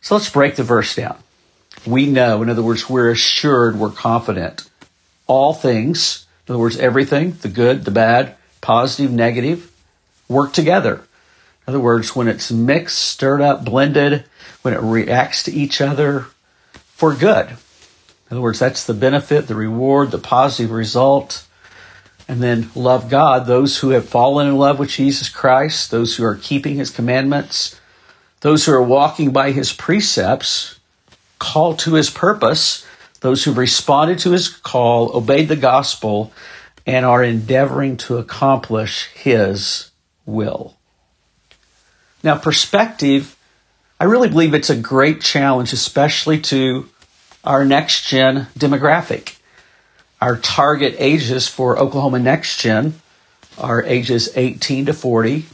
So 0.00 0.14
let's 0.14 0.30
break 0.30 0.56
the 0.56 0.62
verse 0.62 0.94
down. 0.94 1.18
We 1.86 2.06
know, 2.06 2.42
in 2.42 2.50
other 2.50 2.62
words, 2.62 2.88
we're 2.88 3.10
assured, 3.10 3.76
we're 3.76 3.90
confident. 3.90 4.68
All 5.26 5.54
things, 5.54 6.26
in 6.46 6.52
other 6.52 6.60
words, 6.60 6.78
everything, 6.78 7.32
the 7.42 7.48
good, 7.48 7.84
the 7.84 7.90
bad, 7.90 8.34
positive, 8.60 9.12
negative, 9.12 9.70
work 10.28 10.52
together. 10.52 10.94
In 10.94 11.74
other 11.74 11.80
words, 11.80 12.16
when 12.16 12.28
it's 12.28 12.50
mixed, 12.50 12.98
stirred 12.98 13.40
up, 13.40 13.64
blended, 13.64 14.24
when 14.62 14.74
it 14.74 14.80
reacts 14.80 15.42
to 15.44 15.52
each 15.52 15.80
other 15.80 16.26
for 16.72 17.14
good. 17.14 17.48
In 17.48 17.56
other 18.36 18.40
words, 18.40 18.58
that's 18.58 18.84
the 18.84 18.94
benefit, 18.94 19.46
the 19.46 19.54
reward, 19.54 20.10
the 20.10 20.18
positive 20.18 20.70
result 20.70 21.46
and 22.30 22.40
then 22.40 22.70
love 22.76 23.10
God, 23.10 23.46
those 23.46 23.78
who 23.78 23.90
have 23.90 24.08
fallen 24.08 24.46
in 24.46 24.56
love 24.56 24.78
with 24.78 24.90
Jesus 24.90 25.28
Christ, 25.28 25.90
those 25.90 26.16
who 26.16 26.24
are 26.24 26.36
keeping 26.36 26.76
his 26.76 26.88
commandments, 26.88 27.80
those 28.40 28.64
who 28.64 28.72
are 28.72 28.80
walking 28.80 29.32
by 29.32 29.50
his 29.50 29.72
precepts, 29.72 30.78
called 31.40 31.80
to 31.80 31.94
his 31.94 32.08
purpose, 32.08 32.86
those 33.20 33.42
who 33.42 33.52
responded 33.52 34.20
to 34.20 34.30
his 34.30 34.48
call, 34.48 35.10
obeyed 35.12 35.48
the 35.48 35.56
gospel, 35.56 36.32
and 36.86 37.04
are 37.04 37.24
endeavoring 37.24 37.96
to 37.96 38.18
accomplish 38.18 39.06
His 39.08 39.90
will. 40.24 40.76
Now, 42.22 42.38
perspective, 42.38 43.36
I 43.98 44.04
really 44.04 44.28
believe 44.28 44.54
it's 44.54 44.70
a 44.70 44.76
great 44.76 45.20
challenge, 45.20 45.72
especially 45.72 46.40
to 46.42 46.88
our 47.42 47.64
next 47.64 48.06
gen 48.06 48.46
demographic. 48.56 49.39
Our 50.20 50.36
target 50.36 50.96
ages 50.98 51.48
for 51.48 51.78
Oklahoma 51.78 52.18
Next 52.18 52.60
Gen 52.60 52.94
are 53.56 53.82
ages 53.82 54.30
18 54.36 54.86
to 54.86 54.92
40. 54.92 55.46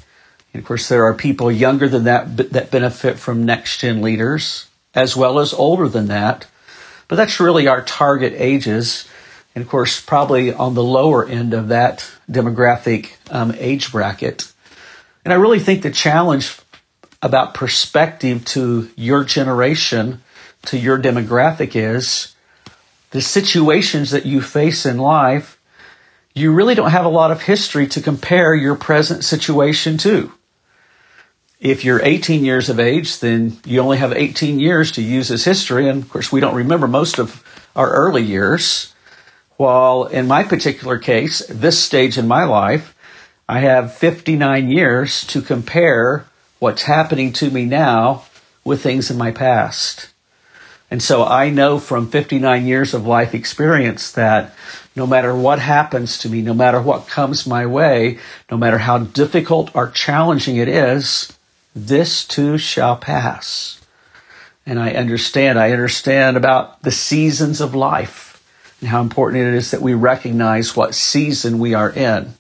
And 0.53 0.63
of 0.63 0.67
course, 0.67 0.89
there 0.89 1.05
are 1.05 1.15
people 1.15 1.53
younger 1.53 1.89
than 1.89 2.05
that 2.05 2.37
that 2.53 2.71
benefit 2.71 3.19
from 3.19 3.45
next 3.45 3.79
gen 3.79 4.03
leaders, 4.03 4.67
as 4.95 5.17
well 5.17 5.39
as 5.39 5.53
older 5.53 5.89
than 5.89 6.09
that. 6.09 6.47
But 7.09 7.17
that's 7.17 7.39
really 7.39 7.69
our 7.69 7.83
target 7.83 8.33
ages. 8.37 9.09
And 9.55 9.63
of 9.63 9.69
course, 9.71 10.01
probably 10.01 10.53
on 10.53 10.75
the 10.75 10.83
lower 10.83 11.25
end 11.25 11.55
of 11.55 11.69
that 11.69 12.11
demographic 12.31 13.13
um, 13.31 13.55
age 13.59 13.93
bracket. 13.93 14.53
And 15.25 15.33
I 15.33 15.37
really 15.37 15.61
think 15.61 15.83
the 15.83 15.91
challenge 15.91 16.59
about 17.23 17.55
perspective 17.55 18.45
to 18.47 18.91
your 18.97 19.25
generation, 19.25 20.23
to 20.67 20.79
your 20.79 20.99
demographic 20.99 21.77
is 21.77 22.35
the 23.11 23.21
situations 23.21 24.11
that 24.11 24.27
you 24.27 24.41
face 24.41 24.85
in 24.85 24.99
life, 24.99 25.59
you 26.35 26.53
really 26.53 26.75
don't 26.75 26.91
have 26.91 27.05
a 27.05 27.11
lot 27.11 27.31
of 27.31 27.43
history 27.43 27.87
to 27.89 28.01
compare 28.01 28.55
your 28.55 28.77
present 28.77 29.25
situation 29.25 29.97
to. 29.99 30.33
If 31.61 31.85
you're 31.85 32.05
18 32.05 32.45
years 32.45 32.69
of 32.69 32.79
age, 32.79 33.21
then 33.21 33.57
you 33.65 33.81
only 33.81 33.97
have 33.97 34.13
18 34.13 34.61
years 34.61 34.93
to 34.93 35.03
use 35.03 35.31
as 35.31 35.45
history. 35.45 35.89
And 35.89 36.03
of 36.03 36.11
course, 36.11 36.31
we 36.31 36.41
don't 36.41 36.55
remember 36.55 36.87
most 36.87 37.19
of 37.19 37.43
our 37.75 37.91
early 37.91 38.23
years. 38.23 38.93
While 39.57 40.05
in 40.05 40.27
my 40.27 40.43
particular 40.43 40.99
case, 40.99 41.39
this 41.49 41.83
stage 41.83 42.19
in 42.19 42.29
my 42.29 42.45
life, 42.45 42.95
I 43.49 43.61
have 43.61 43.95
59 43.95 44.71
years 44.71 45.25
to 45.29 45.41
compare 45.41 46.27
what's 46.59 46.83
happening 46.83 47.33
to 47.35 47.51
me 47.51 47.65
now 47.65 48.25
with 48.65 48.83
things 48.83 49.11
in 49.11 49.17
my 49.17 49.31
past. 49.31 50.09
And 50.97 51.03
so 51.03 51.27
I 51.27 51.51
know 51.51 51.79
from 51.79 52.09
59 52.09 52.65
years 52.65 52.95
of 52.95 53.07
life 53.07 53.35
experience 53.35 54.13
that 54.13 54.55
no 54.97 55.07
matter 55.07 55.37
what 55.37 55.59
happens 55.59 56.17
to 56.21 56.31
me, 56.31 56.41
no 56.41 56.55
matter 56.55 56.81
what 56.81 57.07
comes 57.07 57.47
my 57.47 57.67
way, 57.67 58.19
no 58.51 58.57
matter 58.57 58.79
how 58.79 59.01
difficult 59.01 59.71
or 59.77 59.91
challenging 59.91 60.57
it 60.57 60.69
is, 60.69 61.37
this 61.75 62.25
too 62.25 62.57
shall 62.57 62.97
pass. 62.97 63.79
And 64.65 64.81
I 64.81 64.93
understand, 64.93 65.59
I 65.59 65.73
understand 65.73 66.39
about 66.39 66.81
the 66.81 66.91
seasons 66.91 67.61
of 67.61 67.75
life 67.75 68.43
and 68.81 68.89
how 68.89 69.03
important 69.03 69.43
it 69.43 69.53
is 69.53 69.73
that 69.73 69.83
we 69.83 69.93
recognize 69.93 70.75
what 70.75 70.95
season 70.95 71.59
we 71.59 71.75
are 71.75 71.91
in. 71.91 72.33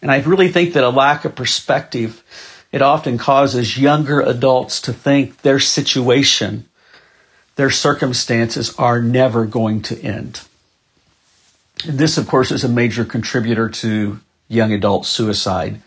And 0.00 0.10
I 0.10 0.22
really 0.22 0.48
think 0.48 0.72
that 0.72 0.84
a 0.84 0.88
lack 0.88 1.26
of 1.26 1.34
perspective, 1.34 2.22
it 2.72 2.80
often 2.80 3.18
causes 3.18 3.76
younger 3.76 4.22
adults 4.22 4.80
to 4.80 4.94
think 4.94 5.42
their 5.42 5.60
situation 5.60 6.64
their 7.58 7.70
circumstances 7.70 8.72
are 8.76 9.02
never 9.02 9.44
going 9.44 9.82
to 9.82 10.00
end. 10.00 10.42
And 11.84 11.98
this, 11.98 12.16
of 12.16 12.28
course, 12.28 12.52
is 12.52 12.62
a 12.62 12.68
major 12.68 13.04
contributor 13.04 13.68
to 13.68 14.20
young 14.46 14.72
adult 14.72 15.06
suicide 15.06 15.82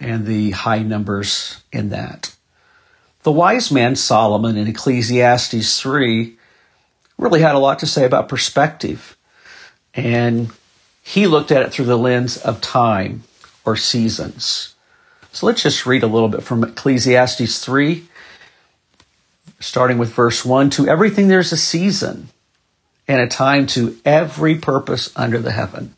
and 0.00 0.26
the 0.26 0.50
high 0.50 0.82
numbers 0.82 1.62
in 1.72 1.90
that. 1.90 2.34
The 3.22 3.30
wise 3.30 3.70
man 3.70 3.94
Solomon 3.94 4.56
in 4.56 4.66
Ecclesiastes 4.66 5.80
3 5.80 6.36
really 7.16 7.40
had 7.40 7.54
a 7.54 7.60
lot 7.60 7.78
to 7.78 7.86
say 7.86 8.04
about 8.04 8.28
perspective. 8.28 9.16
And 9.94 10.50
he 11.00 11.28
looked 11.28 11.52
at 11.52 11.62
it 11.62 11.70
through 11.70 11.84
the 11.84 11.96
lens 11.96 12.38
of 12.38 12.60
time 12.60 13.22
or 13.64 13.76
seasons. 13.76 14.74
So 15.30 15.46
let's 15.46 15.62
just 15.62 15.86
read 15.86 16.02
a 16.02 16.08
little 16.08 16.28
bit 16.28 16.42
from 16.42 16.64
Ecclesiastes 16.64 17.64
3, 17.64 18.04
starting 19.60 19.98
with 19.98 20.12
verse 20.12 20.44
1 20.44 20.70
To 20.70 20.88
everything 20.88 21.28
there's 21.28 21.52
a 21.52 21.56
season 21.56 22.28
and 23.06 23.20
a 23.20 23.26
time 23.26 23.66
to 23.68 23.96
every 24.04 24.56
purpose 24.56 25.12
under 25.16 25.38
the 25.38 25.52
heaven, 25.52 25.94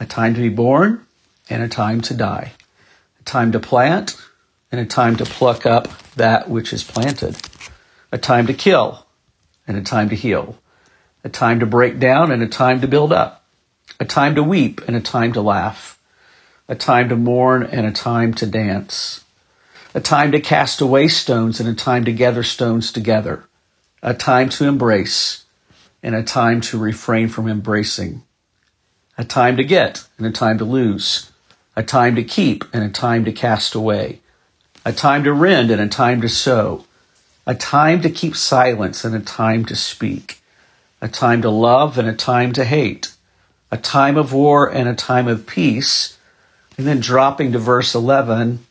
a 0.00 0.06
time 0.06 0.34
to 0.34 0.40
be 0.40 0.48
born 0.48 1.06
and 1.48 1.62
a 1.62 1.68
time 1.68 2.00
to 2.02 2.14
die, 2.14 2.52
a 3.20 3.22
time 3.24 3.52
to 3.52 3.60
plant 3.60 4.16
and 4.72 4.80
a 4.80 4.86
time 4.86 5.16
to 5.16 5.24
pluck 5.24 5.66
up 5.66 5.88
that 6.14 6.48
which 6.48 6.72
is 6.72 6.82
planted, 6.82 7.36
a 8.10 8.18
time 8.18 8.46
to 8.46 8.54
kill 8.54 9.06
and 9.66 9.76
a 9.76 9.82
time 9.82 10.08
to 10.08 10.16
heal, 10.16 10.58
a 11.24 11.28
time 11.28 11.60
to 11.60 11.66
break 11.66 11.98
down 11.98 12.30
and 12.30 12.42
a 12.42 12.48
time 12.48 12.80
to 12.80 12.88
build 12.88 13.12
up, 13.12 13.44
a 14.00 14.04
time 14.04 14.34
to 14.34 14.42
weep 14.42 14.80
and 14.86 14.96
a 14.96 15.00
time 15.00 15.32
to 15.32 15.40
laugh, 15.40 16.00
a 16.68 16.74
time 16.74 17.08
to 17.08 17.16
mourn 17.16 17.62
and 17.62 17.86
a 17.86 17.92
time 17.92 18.34
to 18.34 18.46
dance 18.46 19.24
a 19.96 20.00
time 20.00 20.30
to 20.30 20.40
cast 20.40 20.82
away 20.82 21.08
stones 21.08 21.58
and 21.58 21.66
a 21.66 21.74
time 21.74 22.04
to 22.04 22.12
gather 22.12 22.42
stones 22.42 22.92
together, 22.92 23.44
a 24.02 24.12
time 24.12 24.50
to 24.50 24.68
embrace 24.68 25.46
and 26.02 26.14
a 26.14 26.22
time 26.22 26.60
to 26.60 26.76
refrain 26.76 27.28
from 27.28 27.48
embracing, 27.48 28.22
a 29.16 29.24
time 29.24 29.56
to 29.56 29.64
get 29.64 30.06
and 30.18 30.26
a 30.26 30.30
time 30.30 30.58
to 30.58 30.66
lose, 30.66 31.32
a 31.74 31.82
time 31.82 32.14
to 32.14 32.22
keep 32.22 32.62
and 32.74 32.84
a 32.84 32.90
time 32.90 33.24
to 33.24 33.32
cast 33.32 33.74
away, 33.74 34.20
a 34.84 34.92
time 34.92 35.24
to 35.24 35.32
rend 35.32 35.70
and 35.70 35.80
a 35.80 35.88
time 35.88 36.20
to 36.20 36.28
sew, 36.28 36.84
a 37.46 37.54
time 37.54 38.02
to 38.02 38.10
keep 38.10 38.36
silence 38.36 39.02
and 39.02 39.14
a 39.14 39.20
time 39.20 39.64
to 39.64 39.74
speak, 39.74 40.42
a 41.00 41.08
time 41.08 41.40
to 41.40 41.48
love 41.48 41.96
and 41.96 42.06
a 42.06 42.12
time 42.12 42.52
to 42.52 42.66
hate, 42.66 43.14
a 43.70 43.78
time 43.78 44.18
of 44.18 44.34
war 44.34 44.70
and 44.70 44.90
a 44.90 44.94
time 44.94 45.26
of 45.26 45.46
peace. 45.46 46.18
And 46.76 46.86
then 46.86 47.00
dropping 47.00 47.52
to 47.52 47.58
verse 47.58 47.94
11, 47.94 48.65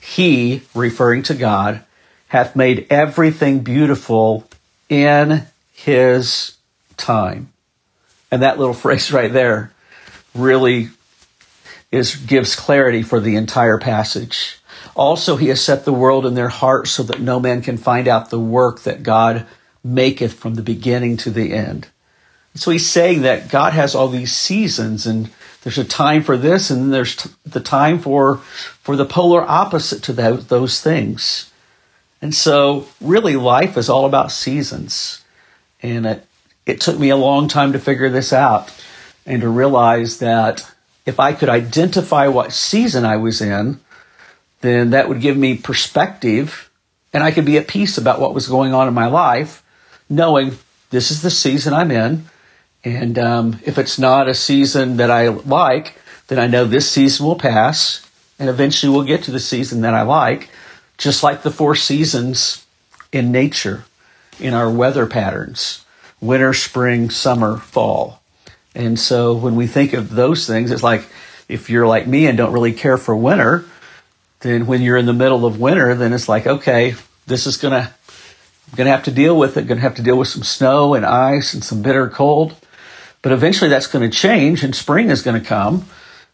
he, 0.00 0.62
referring 0.74 1.22
to 1.24 1.34
God, 1.34 1.84
hath 2.28 2.56
made 2.56 2.86
everything 2.90 3.60
beautiful 3.60 4.48
in 4.88 5.46
his 5.72 6.56
time. 6.96 7.52
And 8.30 8.42
that 8.42 8.58
little 8.58 8.74
phrase 8.84 9.12
right 9.12 9.32
there 9.32 9.72
really 10.34 10.88
is 11.90 12.14
gives 12.14 12.54
clarity 12.54 13.02
for 13.02 13.18
the 13.20 13.36
entire 13.36 13.78
passage. 13.78 14.58
Also, 14.94 15.36
he 15.36 15.48
has 15.48 15.62
set 15.62 15.84
the 15.84 15.92
world 15.92 16.24
in 16.24 16.34
their 16.34 16.48
hearts 16.48 16.90
so 16.90 17.02
that 17.02 17.20
no 17.20 17.40
man 17.40 17.62
can 17.62 17.76
find 17.76 18.06
out 18.06 18.30
the 18.30 18.38
work 18.38 18.80
that 18.82 19.02
God 19.02 19.46
maketh 19.82 20.34
from 20.34 20.54
the 20.54 20.62
beginning 20.62 21.16
to 21.18 21.30
the 21.30 21.52
end. 21.52 21.88
So 22.54 22.70
he's 22.70 22.88
saying 22.88 23.22
that 23.22 23.50
God 23.50 23.72
has 23.72 23.94
all 23.94 24.08
these 24.08 24.36
seasons 24.36 25.06
and 25.06 25.30
there's 25.62 25.78
a 25.78 25.84
time 25.84 26.22
for 26.22 26.36
this 26.36 26.70
and 26.70 26.92
there's 26.92 27.16
t- 27.16 27.30
the 27.44 27.60
time 27.60 27.98
for 27.98 28.36
for 28.36 28.96
the 28.96 29.04
polar 29.04 29.42
opposite 29.42 30.02
to 30.04 30.12
those, 30.12 30.46
those 30.46 30.80
things. 30.80 31.50
And 32.22 32.34
so 32.34 32.86
really 33.00 33.36
life 33.36 33.76
is 33.76 33.88
all 33.88 34.06
about 34.06 34.32
seasons. 34.32 35.22
And 35.82 36.06
it, 36.06 36.26
it 36.66 36.80
took 36.80 36.98
me 36.98 37.10
a 37.10 37.16
long 37.16 37.48
time 37.48 37.72
to 37.72 37.78
figure 37.78 38.10
this 38.10 38.32
out 38.32 38.70
and 39.26 39.42
to 39.42 39.48
realize 39.48 40.18
that 40.18 40.70
if 41.06 41.20
i 41.20 41.32
could 41.32 41.48
identify 41.48 42.26
what 42.28 42.52
season 42.52 43.04
i 43.04 43.16
was 43.16 43.40
in 43.40 43.80
then 44.60 44.90
that 44.90 45.08
would 45.08 45.20
give 45.20 45.36
me 45.36 45.56
perspective 45.56 46.70
and 47.12 47.22
i 47.22 47.30
could 47.30 47.44
be 47.44 47.58
at 47.58 47.68
peace 47.68 47.98
about 47.98 48.20
what 48.20 48.34
was 48.34 48.48
going 48.48 48.74
on 48.74 48.88
in 48.88 48.94
my 48.94 49.06
life 49.06 49.62
knowing 50.08 50.56
this 50.90 51.10
is 51.10 51.22
the 51.22 51.30
season 51.30 51.72
i'm 51.72 51.90
in 51.90 52.24
and 52.84 53.18
um, 53.18 53.60
if 53.64 53.78
it's 53.78 53.98
not 53.98 54.28
a 54.28 54.34
season 54.34 54.96
that 54.96 55.10
I 55.10 55.28
like, 55.28 55.98
then 56.28 56.38
I 56.38 56.46
know 56.46 56.64
this 56.64 56.90
season 56.90 57.26
will 57.26 57.36
pass, 57.36 58.06
and 58.38 58.48
eventually 58.48 58.92
we'll 58.92 59.04
get 59.04 59.24
to 59.24 59.30
the 59.30 59.40
season 59.40 59.82
that 59.82 59.94
I 59.94 60.02
like, 60.02 60.50
just 60.96 61.22
like 61.22 61.42
the 61.42 61.50
four 61.50 61.74
seasons 61.74 62.64
in 63.12 63.32
nature, 63.32 63.84
in 64.38 64.54
our 64.54 64.70
weather 64.70 65.06
patterns 65.06 65.84
winter, 66.20 66.52
spring, 66.52 67.10
summer, 67.10 67.56
fall. 67.56 68.20
And 68.74 68.98
so 68.98 69.34
when 69.34 69.56
we 69.56 69.66
think 69.66 69.94
of 69.94 70.10
those 70.10 70.46
things, 70.46 70.70
it's 70.70 70.82
like 70.82 71.06
if 71.48 71.70
you're 71.70 71.86
like 71.86 72.06
me 72.06 72.26
and 72.26 72.36
don't 72.36 72.52
really 72.52 72.72
care 72.72 72.98
for 72.98 73.16
winter, 73.16 73.64
then 74.40 74.66
when 74.66 74.82
you're 74.82 74.96
in 74.96 75.06
the 75.06 75.12
middle 75.12 75.44
of 75.44 75.58
winter, 75.58 75.94
then 75.94 76.12
it's 76.12 76.28
like, 76.28 76.46
okay, 76.46 76.94
this 77.26 77.46
is 77.46 77.56
going 77.56 77.72
to, 77.72 77.90
going 78.76 78.86
to 78.86 78.90
have 78.90 79.04
to 79.04 79.10
deal 79.10 79.36
with 79.36 79.56
it. 79.56 79.66
Going 79.66 79.78
to 79.78 79.82
have 79.82 79.96
to 79.96 80.02
deal 80.02 80.16
with 80.16 80.28
some 80.28 80.42
snow 80.42 80.94
and 80.94 81.04
ice 81.04 81.54
and 81.54 81.64
some 81.64 81.82
bitter 81.82 82.08
cold. 82.08 82.54
But 83.22 83.32
eventually 83.32 83.70
that's 83.70 83.86
going 83.86 84.08
to 84.08 84.16
change 84.16 84.64
and 84.64 84.74
spring 84.74 85.10
is 85.10 85.22
going 85.22 85.40
to 85.40 85.46
come. 85.46 85.86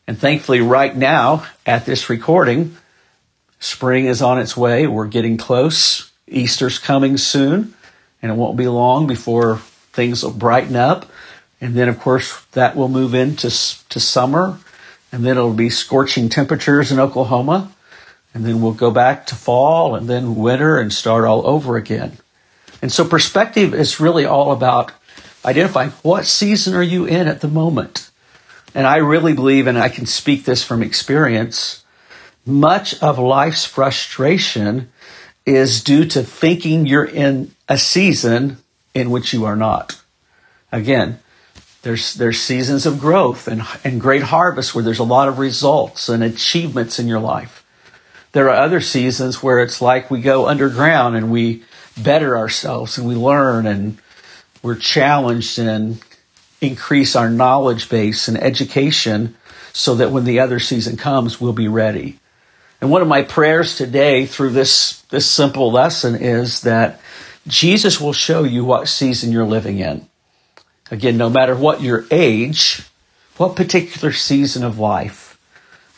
And 0.06 0.18
thankfully, 0.18 0.60
right 0.60 0.96
now 0.96 1.46
at 1.64 1.84
this 1.84 2.08
recording, 2.08 2.76
spring 3.58 4.06
is 4.06 4.22
on 4.22 4.38
its 4.38 4.56
way. 4.56 4.86
We're 4.86 5.08
getting 5.08 5.36
close. 5.36 6.10
Easter's 6.28 6.78
coming 6.78 7.16
soon, 7.16 7.74
and 8.22 8.32
it 8.32 8.34
won't 8.34 8.56
be 8.56 8.68
long 8.68 9.06
before 9.06 9.58
things 9.92 10.22
will 10.22 10.32
brighten 10.32 10.76
up. 10.76 11.06
And 11.60 11.74
then, 11.74 11.88
of 11.88 11.98
course, 11.98 12.44
that 12.52 12.76
will 12.76 12.88
move 12.88 13.14
into 13.14 13.48
to 13.48 14.00
summer, 14.00 14.58
and 15.10 15.24
then 15.24 15.36
it'll 15.36 15.52
be 15.52 15.70
scorching 15.70 16.28
temperatures 16.28 16.92
in 16.92 17.00
Oklahoma. 17.00 17.72
And 18.34 18.44
then 18.44 18.60
we'll 18.60 18.72
go 18.72 18.90
back 18.90 19.26
to 19.26 19.34
fall 19.34 19.94
and 19.94 20.08
then 20.08 20.36
winter 20.36 20.78
and 20.78 20.92
start 20.92 21.24
all 21.24 21.46
over 21.46 21.76
again. 21.76 22.18
And 22.82 22.92
so 22.92 23.04
perspective 23.04 23.72
is 23.72 23.98
really 23.98 24.26
all 24.26 24.52
about 24.52 24.92
identifying 25.46 25.90
what 26.02 26.26
season 26.26 26.74
are 26.74 26.82
you 26.82 27.06
in 27.06 27.28
at 27.28 27.40
the 27.40 27.48
moment. 27.48 28.10
And 28.74 28.86
I 28.86 28.96
really 28.96 29.32
believe, 29.32 29.66
and 29.66 29.78
I 29.78 29.88
can 29.88 30.04
speak 30.04 30.44
this 30.44 30.62
from 30.62 30.82
experience, 30.82 31.84
much 32.44 33.00
of 33.02 33.18
life's 33.18 33.64
frustration 33.64 34.90
is 35.46 35.82
due 35.82 36.04
to 36.04 36.22
thinking 36.22 36.86
you're 36.86 37.04
in 37.04 37.52
a 37.68 37.78
season 37.78 38.58
in 38.92 39.10
which 39.10 39.32
you 39.32 39.44
are 39.44 39.56
not. 39.56 40.00
Again, 40.72 41.20
there's, 41.82 42.14
there's 42.14 42.40
seasons 42.40 42.84
of 42.84 42.98
growth 42.98 43.46
and, 43.46 43.62
and 43.84 44.00
great 44.00 44.24
harvest 44.24 44.74
where 44.74 44.82
there's 44.82 44.98
a 44.98 45.04
lot 45.04 45.28
of 45.28 45.38
results 45.38 46.08
and 46.08 46.22
achievements 46.22 46.98
in 46.98 47.06
your 47.06 47.20
life. 47.20 47.64
There 48.32 48.50
are 48.50 48.62
other 48.62 48.80
seasons 48.80 49.42
where 49.42 49.60
it's 49.60 49.80
like 49.80 50.10
we 50.10 50.20
go 50.20 50.48
underground 50.48 51.16
and 51.16 51.30
we 51.30 51.62
better 51.96 52.36
ourselves 52.36 52.98
and 52.98 53.06
we 53.06 53.14
learn 53.14 53.66
and 53.66 53.98
we're 54.62 54.76
challenged 54.76 55.58
and 55.58 56.02
increase 56.60 57.14
our 57.16 57.30
knowledge 57.30 57.88
base 57.88 58.28
and 58.28 58.36
education 58.38 59.36
so 59.72 59.94
that 59.96 60.10
when 60.10 60.24
the 60.24 60.40
other 60.40 60.58
season 60.58 60.96
comes, 60.96 61.40
we'll 61.40 61.52
be 61.52 61.68
ready. 61.68 62.18
And 62.80 62.90
one 62.90 63.02
of 63.02 63.08
my 63.08 63.22
prayers 63.22 63.76
today 63.76 64.26
through 64.26 64.50
this, 64.50 65.02
this 65.10 65.28
simple 65.28 65.70
lesson 65.70 66.14
is 66.14 66.62
that 66.62 67.00
Jesus 67.46 68.00
will 68.00 68.12
show 68.12 68.42
you 68.42 68.64
what 68.64 68.88
season 68.88 69.32
you're 69.32 69.44
living 69.44 69.78
in. 69.78 70.08
Again, 70.90 71.16
no 71.16 71.30
matter 71.30 71.54
what 71.54 71.82
your 71.82 72.04
age, 72.10 72.82
what 73.36 73.56
particular 73.56 74.12
season 74.12 74.64
of 74.64 74.78
life 74.78 75.38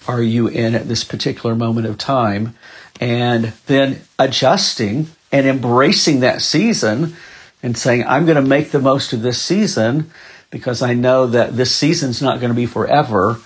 are 0.07 0.23
you 0.23 0.49
in 0.49 0.75
at 0.75 0.89
this 0.89 1.05
particular 1.05 1.55
moment 1.55 1.87
of 1.87 1.99
time? 1.99 2.57
And 3.01 3.53
then 3.67 4.01
adjusting 4.19 5.09
and 5.31 5.47
embracing 5.47 6.21
that 6.21 6.41
season 6.41 7.15
and 7.63 7.77
saying, 7.77 8.05
I'm 8.07 8.25
going 8.25 8.43
to 8.43 8.49
make 8.49 8.71
the 8.71 8.81
most 8.81 9.13
of 9.13 9.23
this 9.23 9.41
season 9.41 10.11
because 10.51 10.83
I 10.83 10.95
know 10.95 11.27
that 11.27 11.57
this 11.57 11.75
season's 11.75 12.23
not 12.23 12.41
going 12.41 12.51
to 12.51 12.57
be 12.57 12.67
forever 12.67 13.41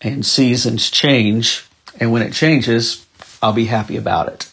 and 0.00 0.24
seasons 0.24 0.90
change. 0.90 1.66
And 2.00 2.12
when 2.12 2.22
it 2.22 2.32
changes, 2.32 3.06
I'll 3.42 3.52
be 3.52 3.66
happy 3.66 3.96
about 3.96 4.28
it. 4.28 4.52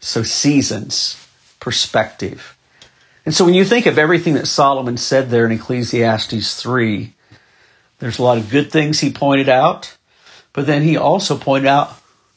So 0.00 0.22
seasons, 0.22 1.16
perspective. 1.60 2.56
And 3.24 3.34
so 3.34 3.44
when 3.44 3.54
you 3.54 3.64
think 3.64 3.86
of 3.86 3.98
everything 3.98 4.34
that 4.34 4.46
Solomon 4.46 4.96
said 4.96 5.28
there 5.30 5.44
in 5.44 5.52
Ecclesiastes 5.52 6.60
3, 6.60 7.12
there's 7.98 8.18
a 8.18 8.22
lot 8.22 8.38
of 8.38 8.50
good 8.50 8.72
things 8.72 9.00
he 9.00 9.12
pointed 9.12 9.48
out, 9.48 9.96
but 10.52 10.66
then 10.66 10.82
he 10.82 10.96
also 10.96 11.36
pointed 11.36 11.68
out 11.68 11.92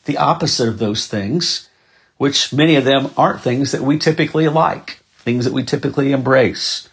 the 0.05 0.17
opposite 0.17 0.67
of 0.67 0.79
those 0.79 1.07
things, 1.07 1.69
which 2.17 2.53
many 2.53 2.75
of 2.75 2.83
them 2.83 3.11
aren't 3.15 3.41
things 3.41 3.71
that 3.71 3.81
we 3.81 3.97
typically 3.97 4.49
like, 4.49 4.99
things 5.23 5.45
that 5.45 5.53
we 5.53 5.63
typically 5.63 6.11
embrace. 6.11 6.89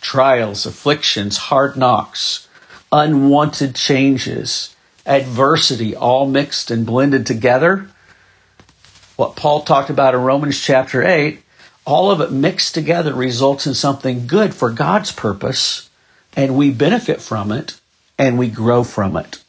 Trials, 0.00 0.66
afflictions, 0.66 1.36
hard 1.36 1.76
knocks, 1.76 2.48
unwanted 2.92 3.74
changes, 3.74 4.74
adversity, 5.06 5.94
all 5.96 6.28
mixed 6.28 6.70
and 6.70 6.86
blended 6.86 7.26
together. 7.26 7.88
What 9.16 9.36
Paul 9.36 9.62
talked 9.62 9.90
about 9.90 10.14
in 10.14 10.20
Romans 10.20 10.60
chapter 10.60 11.02
8 11.02 11.42
all 11.88 12.10
of 12.10 12.20
it 12.20 12.30
mixed 12.30 12.74
together 12.74 13.14
results 13.14 13.66
in 13.66 13.72
something 13.72 14.26
good 14.26 14.54
for 14.54 14.70
God's 14.70 15.10
purpose, 15.10 15.88
and 16.36 16.54
we 16.54 16.70
benefit 16.70 17.22
from 17.22 17.50
it 17.50 17.80
and 18.18 18.38
we 18.38 18.50
grow 18.50 18.84
from 18.84 19.16
it. 19.16 19.42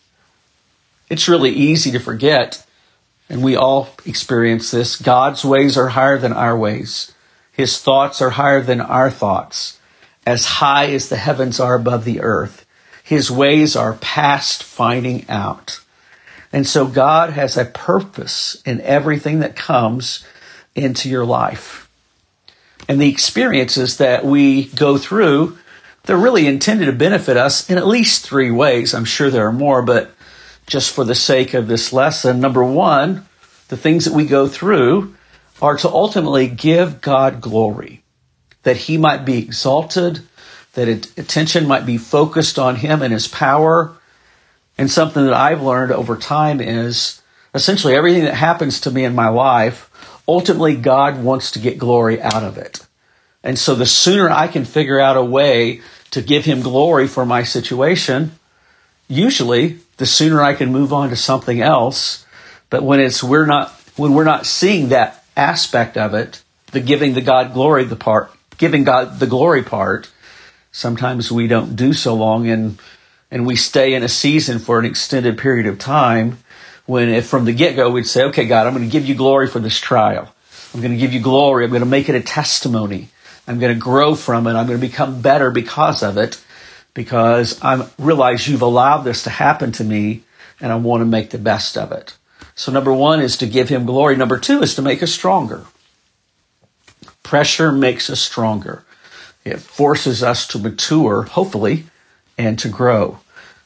It's 1.10 1.28
really 1.28 1.50
easy 1.50 1.92
to 1.92 2.00
forget, 2.00 2.66
and 3.30 3.44
we 3.44 3.58
all 3.58 3.90
experience 4.06 4.72
this. 4.72 4.96
God's 4.96 5.44
ways 5.44 5.78
are 5.78 5.90
higher 5.90 6.18
than 6.18 6.32
our 6.32 6.58
ways. 6.58 7.14
His 7.60 7.82
thoughts 7.82 8.22
are 8.22 8.30
higher 8.30 8.62
than 8.62 8.80
our 8.80 9.12
thoughts, 9.12 9.78
as 10.26 10.46
high 10.46 10.92
as 10.92 11.10
the 11.10 11.18
heavens 11.18 11.60
are 11.60 11.76
above 11.76 12.06
the 12.06 12.22
earth. 12.22 12.66
His 13.04 13.30
ways 13.30 13.76
are 13.76 13.96
past 13.96 14.64
finding 14.64 15.30
out. 15.30 15.82
And 16.54 16.66
so 16.66 16.88
God 16.88 17.32
has 17.32 17.58
a 17.58 17.66
purpose 17.66 18.62
in 18.66 18.80
everything 18.80 19.40
that 19.42 19.58
comes 19.58 20.26
into 20.74 21.10
your 21.10 21.26
life 21.26 21.90
and 22.88 23.00
the 23.00 23.10
experiences 23.10 23.98
that 23.98 24.26
we 24.26 24.66
go 24.66 24.98
through, 24.98 25.58
they're 26.04 26.18
really 26.18 26.48
intended 26.48 26.86
to 26.86 26.94
benefit 26.94 27.36
us 27.36 27.70
in 27.70 27.78
at 27.78 27.86
least 27.86 28.26
three 28.26 28.52
ways. 28.52 28.94
I'm 28.94 29.06
sure 29.06 29.30
there 29.30 29.48
are 29.48 29.52
more, 29.52 29.82
but 29.82 30.12
just 30.66 30.94
for 30.94 31.04
the 31.04 31.14
sake 31.14 31.54
of 31.54 31.68
this 31.68 31.92
lesson, 31.92 32.40
number 32.40 32.64
one, 32.64 33.28
the 33.68 33.78
things 33.78 34.06
that 34.06 34.14
we 34.14 34.26
go 34.26 34.48
through 34.48 35.14
are 35.62 35.78
to 35.78 35.90
ultimately 35.90 36.48
give 36.48 37.02
God 37.02 37.42
glory, 37.42 38.04
that 38.64 38.78
He 38.78 38.98
might 38.98 39.26
be 39.26 39.38
exalted, 39.38 40.22
that 40.74 40.88
attention 40.88 41.68
might 41.68 41.86
be 41.86 41.98
focused 41.98 42.58
on 42.58 42.78
Him 42.78 43.02
and 43.02 43.14
His 43.14 43.28
power. 43.28 43.96
And 44.78 44.90
something 44.90 45.26
that 45.26 45.34
I've 45.34 45.62
learned 45.62 45.92
over 45.92 46.16
time 46.16 46.62
is 46.62 47.22
essentially 47.54 47.96
everything 47.96 48.24
that 48.24 48.36
happens 48.36 48.80
to 48.82 48.92
me 48.92 49.04
in 49.04 49.16
my 49.16 49.28
life 49.28 49.90
ultimately 50.30 50.76
God 50.76 51.24
wants 51.24 51.52
to 51.52 51.60
get 51.60 51.80
glory 51.80 52.22
out 52.22 52.44
of 52.44 52.58
it. 52.58 52.86
And 53.44 53.58
so 53.58 53.74
the 53.74 53.88
sooner 53.88 54.30
I 54.30 54.48
can 54.48 54.64
figure 54.64 55.00
out 55.00 55.18
a 55.18 55.24
way 55.24 55.82
to 56.12 56.22
give 56.22 56.46
him 56.46 56.62
glory 56.62 57.08
for 57.08 57.26
my 57.26 57.44
situation, 57.44 58.34
usually 59.08 59.80
the 59.98 60.06
sooner 60.06 60.42
I 60.42 60.54
can 60.54 60.72
move 60.72 60.94
on 60.94 61.10
to 61.10 61.16
something 61.16 61.62
else. 61.62 62.26
But 62.70 62.84
when 62.84 63.00
it's 63.00 63.24
we're 63.24 63.48
not 63.48 63.72
when 63.96 64.14
we're 64.14 64.24
not 64.24 64.46
seeing 64.46 64.90
that 64.90 65.19
aspect 65.40 65.98
of 65.98 66.14
it, 66.14 66.44
the 66.72 66.80
giving 66.80 67.14
the 67.14 67.22
God 67.22 67.54
glory 67.54 67.86
the 67.86 67.96
part, 67.96 68.32
giving 68.58 68.84
God 68.84 69.20
the 69.20 69.28
glory 69.28 69.64
part, 69.64 70.12
sometimes 70.72 71.32
we 71.32 71.48
don't 71.48 71.76
do 71.76 71.94
so 71.94 72.14
long 72.14 72.48
and 72.48 72.78
and 73.32 73.46
we 73.46 73.56
stay 73.56 73.94
in 73.94 74.04
a 74.04 74.08
season 74.10 74.60
for 74.60 74.80
an 74.80 74.86
extended 74.86 75.38
period 75.38 75.68
of 75.68 75.78
time 75.78 76.40
when 76.88 77.10
if 77.10 77.28
from 77.28 77.46
the 77.46 77.54
get-go 77.54 77.92
we'd 77.92 78.08
say, 78.08 78.24
okay, 78.26 78.46
God, 78.46 78.66
I'm 78.66 78.74
going 78.74 78.86
to 78.86 78.92
give 78.92 79.06
you 79.06 79.14
glory 79.14 79.48
for 79.48 79.60
this 79.60 79.80
trial. 79.80 80.34
I'm 80.74 80.82
going 80.82 80.94
to 80.94 80.98
give 80.98 81.14
you 81.14 81.20
glory. 81.20 81.64
I'm 81.64 81.70
going 81.70 81.82
to 81.82 81.86
make 81.88 82.10
it 82.10 82.16
a 82.16 82.22
testimony. 82.22 83.10
I'm 83.48 83.60
going 83.60 83.74
to 83.74 83.80
grow 83.80 84.16
from 84.16 84.48
it. 84.48 84.54
I'm 84.54 84.68
going 84.68 84.80
to 84.80 84.88
become 84.88 85.22
better 85.22 85.52
because 85.52 86.02
of 86.02 86.18
it 86.18 86.44
because 86.94 87.60
I 87.62 87.88
realize 88.00 88.48
you've 88.48 88.64
allowed 88.64 89.04
this 89.04 89.24
to 89.24 89.30
happen 89.30 89.72
to 89.74 89.84
me 89.84 90.24
and 90.60 90.72
I 90.72 90.76
want 90.76 91.02
to 91.02 91.06
make 91.06 91.30
the 91.30 91.38
best 91.38 91.78
of 91.78 91.92
it. 91.92 92.16
So 92.60 92.74
number 92.74 92.92
one 92.92 93.22
is 93.22 93.38
to 93.38 93.48
give 93.48 93.70
him 93.70 93.86
glory. 93.86 94.18
Number 94.18 94.38
two 94.38 94.62
is 94.62 94.76
to 94.76 94.82
make 94.82 95.02
us 95.02 95.14
stronger. 95.14 95.64
Pressure 97.24 97.72
makes 97.72 98.10
us 98.10 98.20
stronger. 98.20 98.84
It 99.46 99.62
forces 99.62 100.22
us 100.22 100.46
to 100.48 100.60
mature, 100.60 101.22
hopefully, 101.22 101.86
and 102.38 102.60
to 102.60 102.68
grow. 102.68 103.20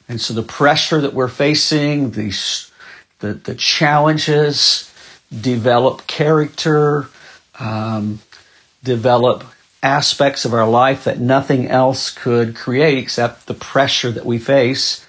And 0.08 0.22
so 0.22 0.36
the 0.36 0.44
pressure 0.44 1.02
that 1.02 1.16
we're 1.16 1.28
facing, 1.28 2.12
these 2.12 2.72
the, 3.18 3.34
the 3.34 3.56
challenges, 3.56 4.94
develop 5.32 6.06
character, 6.06 7.08
um, 7.60 8.20
develop 8.84 9.44
aspects 9.82 10.46
of 10.46 10.54
our 10.54 10.70
life 10.70 11.06
that 11.06 11.20
nothing 11.20 11.68
else 11.68 12.12
could 12.12 12.56
create 12.56 13.00
except 13.00 13.48
the 13.48 13.56
pressure 13.56 14.12
that 14.12 14.28
we 14.28 14.38
face. 14.38 15.03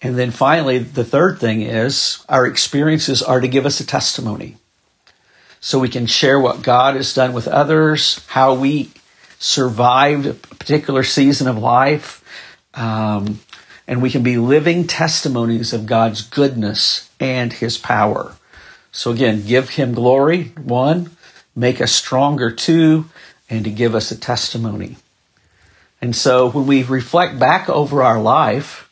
And 0.00 0.16
then 0.16 0.30
finally, 0.30 0.78
the 0.78 1.04
third 1.04 1.40
thing 1.40 1.62
is 1.62 2.24
our 2.28 2.46
experiences 2.46 3.22
are 3.22 3.40
to 3.40 3.48
give 3.48 3.66
us 3.66 3.80
a 3.80 3.86
testimony. 3.86 4.56
So 5.60 5.80
we 5.80 5.88
can 5.88 6.06
share 6.06 6.38
what 6.38 6.62
God 6.62 6.94
has 6.94 7.14
done 7.14 7.32
with 7.32 7.48
others, 7.48 8.24
how 8.28 8.54
we 8.54 8.90
survived 9.40 10.26
a 10.26 10.34
particular 10.34 11.02
season 11.02 11.48
of 11.48 11.58
life, 11.58 12.24
um, 12.74 13.40
and 13.88 14.02
we 14.02 14.10
can 14.10 14.22
be 14.22 14.36
living 14.36 14.86
testimonies 14.86 15.72
of 15.72 15.86
God's 15.86 16.22
goodness 16.22 17.10
and 17.18 17.52
his 17.52 17.76
power. 17.78 18.36
So 18.92 19.10
again, 19.10 19.44
give 19.46 19.70
him 19.70 19.94
glory, 19.94 20.52
one, 20.56 21.10
make 21.56 21.80
us 21.80 21.92
stronger, 21.92 22.50
two, 22.50 23.06
and 23.50 23.64
to 23.64 23.70
give 23.70 23.94
us 23.94 24.10
a 24.10 24.18
testimony. 24.18 24.96
And 26.00 26.14
so 26.14 26.50
when 26.50 26.66
we 26.66 26.84
reflect 26.84 27.38
back 27.38 27.68
over 27.68 28.02
our 28.02 28.20
life, 28.20 28.87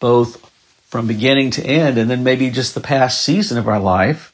both 0.00 0.44
from 0.88 1.06
beginning 1.06 1.50
to 1.50 1.64
end, 1.64 1.98
and 1.98 2.10
then 2.10 2.24
maybe 2.24 2.50
just 2.50 2.74
the 2.74 2.80
past 2.80 3.22
season 3.22 3.58
of 3.58 3.68
our 3.68 3.80
life, 3.80 4.32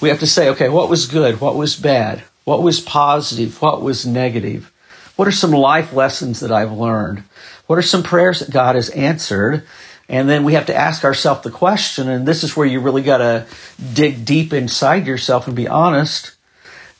we 0.00 0.08
have 0.08 0.20
to 0.20 0.26
say, 0.26 0.48
okay, 0.50 0.68
what 0.68 0.88
was 0.88 1.06
good? 1.06 1.40
What 1.40 1.56
was 1.56 1.76
bad? 1.76 2.22
What 2.44 2.62
was 2.62 2.80
positive? 2.80 3.60
What 3.60 3.82
was 3.82 4.06
negative? 4.06 4.72
What 5.16 5.28
are 5.28 5.32
some 5.32 5.50
life 5.52 5.92
lessons 5.92 6.40
that 6.40 6.52
I've 6.52 6.72
learned? 6.72 7.24
What 7.66 7.78
are 7.78 7.82
some 7.82 8.02
prayers 8.02 8.40
that 8.40 8.50
God 8.50 8.74
has 8.74 8.90
answered? 8.90 9.64
And 10.08 10.28
then 10.28 10.44
we 10.44 10.54
have 10.54 10.66
to 10.66 10.74
ask 10.74 11.04
ourselves 11.04 11.42
the 11.42 11.50
question, 11.50 12.08
and 12.08 12.26
this 12.26 12.44
is 12.44 12.56
where 12.56 12.66
you 12.66 12.80
really 12.80 13.02
got 13.02 13.18
to 13.18 13.46
dig 13.92 14.24
deep 14.24 14.52
inside 14.52 15.06
yourself 15.06 15.46
and 15.46 15.56
be 15.56 15.68
honest. 15.68 16.34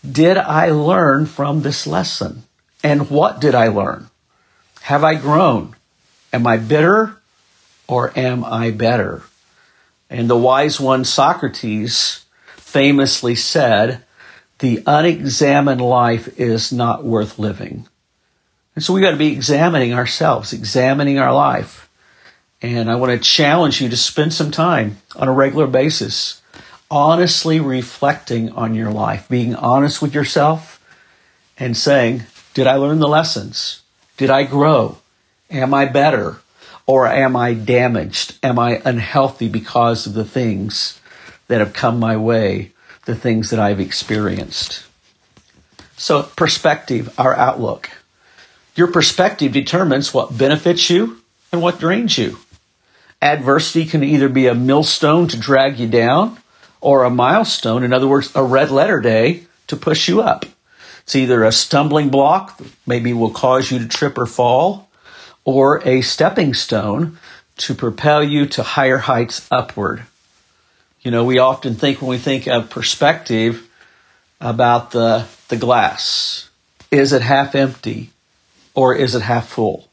Did 0.09 0.37
I 0.37 0.71
learn 0.71 1.27
from 1.27 1.63
this 1.63 1.87
lesson? 1.87 2.45
And 2.83 3.11
what 3.11 3.41
did 3.41 3.55
I 3.55 3.69
learn? 3.69 4.09
Have 4.83 5.05
I 5.05 5.15
grown? 5.15 5.77
Am 6.33 6.47
I 6.47 6.57
bitter 6.57 7.22
or 7.93 8.11
am 8.19 8.43
I 8.43 8.71
better? 8.71 9.23
And 10.09 10.31
the 10.31 10.37
wise 10.37 10.81
one 10.81 11.05
Socrates 11.05 12.25
famously 12.57 13.35
said, 13.35 14.03
the 14.61 14.83
unexamined 14.87 15.83
life 15.83 16.41
is 16.41 16.73
not 16.73 17.05
worth 17.05 17.39
living. 17.39 17.87
And 18.75 18.83
so 18.83 18.95
we 18.95 19.03
got 19.03 19.11
to 19.11 19.19
be 19.19 19.33
examining 19.33 19.93
ourselves, 19.93 20.55
examining 20.55 21.19
our 21.19 21.35
life. 21.35 21.91
And 22.63 22.91
I 22.91 22.95
want 22.95 23.13
to 23.13 23.19
challenge 23.19 23.83
you 23.83 23.91
to 23.91 23.97
spend 23.97 24.33
some 24.33 24.51
time 24.51 24.97
on 25.15 25.29
a 25.29 25.33
regular 25.33 25.67
basis, 25.67 26.41
honestly 26.91 27.61
reflecting 27.61 28.53
on 28.53 28.75
your 28.75 28.91
life, 28.91 29.29
being 29.29 29.55
honest 29.55 30.01
with 30.01 30.15
yourself 30.15 30.83
and 31.59 31.77
saying, 31.77 32.23
Did 32.55 32.67
I 32.67 32.77
learn 32.77 33.01
the 33.01 33.09
lessons? 33.09 33.83
Did 34.17 34.31
I 34.31 34.45
grow? 34.45 34.97
Am 35.51 35.75
I 35.75 35.85
better? 35.85 36.42
Or 36.87 37.07
am 37.07 37.37
I 37.37 37.55
damaged? 37.55 38.39
Am 38.43 38.59
I 38.59 38.83
unhealthy 38.85 39.49
because 39.49 40.07
of 40.07 40.15
the 40.15 40.25
things 40.25 41.01
that 41.49 41.61
have 41.61 41.73
come 41.73 41.99
my 41.99 42.17
way, 42.17 42.73
the 43.05 43.15
things 43.15 43.51
that 43.51 43.61
I've 43.61 43.81
experienced? 43.81 44.85
So, 45.97 46.25
perspective, 46.25 47.15
our 47.19 47.35
outlook. 47.37 47.91
Your 48.75 48.89
perspective 48.89 49.53
determines 49.53 50.13
what 50.13 50.37
benefits 50.37 50.91
you 50.91 51.23
and 51.53 51.63
what 51.63 51.79
drains 51.79 52.19
you. 52.19 52.39
Adversity 53.21 53.85
can 53.85 54.03
either 54.03 54.29
be 54.29 54.49
a 54.49 54.55
millstone 54.55 55.29
to 55.29 55.39
drag 55.39 55.79
you 55.79 55.87
down 55.87 56.39
or 56.81 57.05
a 57.05 57.11
milestone, 57.11 57.85
in 57.85 57.93
other 57.93 58.09
words, 58.09 58.35
a 58.35 58.43
red 58.43 58.71
letter 58.71 59.01
day 59.01 59.45
to 59.69 59.77
push 59.77 60.09
you 60.09 60.21
up. 60.21 60.45
It's 61.03 61.15
either 61.15 61.45
a 61.45 61.53
stumbling 61.53 62.09
block, 62.09 62.61
maybe 62.87 63.13
will 63.13 63.31
cause 63.31 63.71
you 63.71 63.79
to 63.79 63.87
trip 63.87 64.19
or 64.19 64.27
fall, 64.27 64.89
or 65.45 65.87
a 65.87 66.03
stepping 66.03 66.55
stone 66.55 67.19
to 67.57 67.75
propel 67.75 68.23
you 68.23 68.47
to 68.47 68.63
higher 68.63 68.99
heights 68.99 69.47
upward. 69.51 70.05
You 71.03 71.11
know, 71.11 71.25
we 71.25 71.39
often 71.39 71.75
think 71.75 72.01
when 72.01 72.11
we 72.11 72.19
think 72.19 72.47
of 72.47 72.71
perspective 72.71 73.69
about 74.41 74.93
the, 74.93 75.27
the 75.49 75.57
glass. 75.57 76.49
Is 76.91 77.13
it 77.13 77.23
half 77.23 77.55
empty 77.55 78.11
or 78.75 78.95
is 78.95 79.15
it 79.15 79.23
half 79.23 79.49
full? 79.49 79.89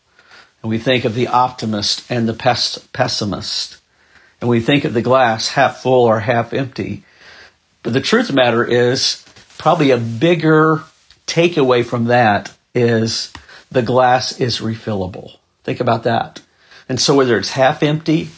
And 0.61 0.69
we 0.69 0.77
think 0.77 1.05
of 1.05 1.15
the 1.15 1.27
optimist 1.27 2.09
and 2.11 2.27
the 2.27 2.33
pessimist. 2.93 3.77
And 4.41 4.49
we 4.49 4.59
think 4.59 4.85
of 4.85 4.93
the 4.93 5.01
glass 5.01 5.49
half 5.49 5.81
full 5.81 6.05
or 6.05 6.19
half 6.19 6.53
empty. 6.53 7.03
But 7.83 7.93
the 7.93 8.01
truth 8.01 8.29
of 8.29 8.35
the 8.35 8.41
matter 8.41 8.63
is, 8.63 9.25
probably 9.57 9.91
a 9.91 9.97
bigger 9.97 10.83
takeaway 11.27 11.85
from 11.85 12.05
that 12.05 12.53
is 12.73 13.31
the 13.71 13.81
glass 13.81 14.39
is 14.39 14.59
refillable. 14.59 15.38
Think 15.69 15.81
about 15.81 16.01
that. 16.01 16.41
And 16.89 16.99
so 16.99 17.13
whether 17.13 17.37
it's 17.37 17.51
half 17.51 17.83
empty 17.83 18.29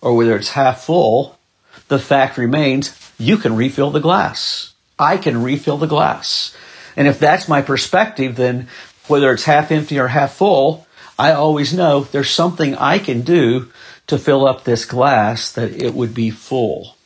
or 0.00 0.16
whether 0.16 0.34
it's 0.34 0.48
half 0.48 0.80
full, 0.80 1.38
the 1.86 2.00
fact 2.00 2.36
remains 2.36 2.98
you 3.20 3.36
can 3.36 3.54
refill 3.54 3.92
the 3.92 4.00
glass. 4.00 4.72
I 4.98 5.16
can 5.16 5.44
refill 5.44 5.78
the 5.78 5.86
glass. 5.86 6.56
And 6.96 7.06
if 7.06 7.20
that's 7.20 7.46
my 7.48 7.62
perspective, 7.62 8.34
then 8.34 8.66
whether 9.06 9.32
it's 9.32 9.44
half 9.44 9.70
empty 9.70 9.96
or 9.96 10.08
half 10.08 10.32
full, 10.32 10.88
I 11.16 11.30
always 11.30 11.72
know 11.72 12.00
there's 12.00 12.30
something 12.30 12.74
I 12.74 12.98
can 12.98 13.20
do 13.20 13.70
to 14.08 14.18
fill 14.18 14.44
up 14.44 14.64
this 14.64 14.84
glass 14.84 15.52
that 15.52 15.70
it 15.70 15.94
would 15.94 16.14
be 16.14 16.30
full. 16.30 16.96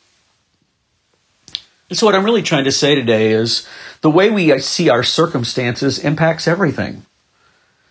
And 1.90 1.98
so 1.98 2.06
what 2.06 2.14
I'm 2.14 2.24
really 2.24 2.40
trying 2.40 2.64
to 2.64 2.72
say 2.72 2.94
today 2.94 3.32
is 3.32 3.68
the 4.00 4.08
way 4.08 4.30
we 4.30 4.58
see 4.60 4.88
our 4.88 5.02
circumstances 5.02 5.98
impacts 5.98 6.48
everything. 6.48 7.04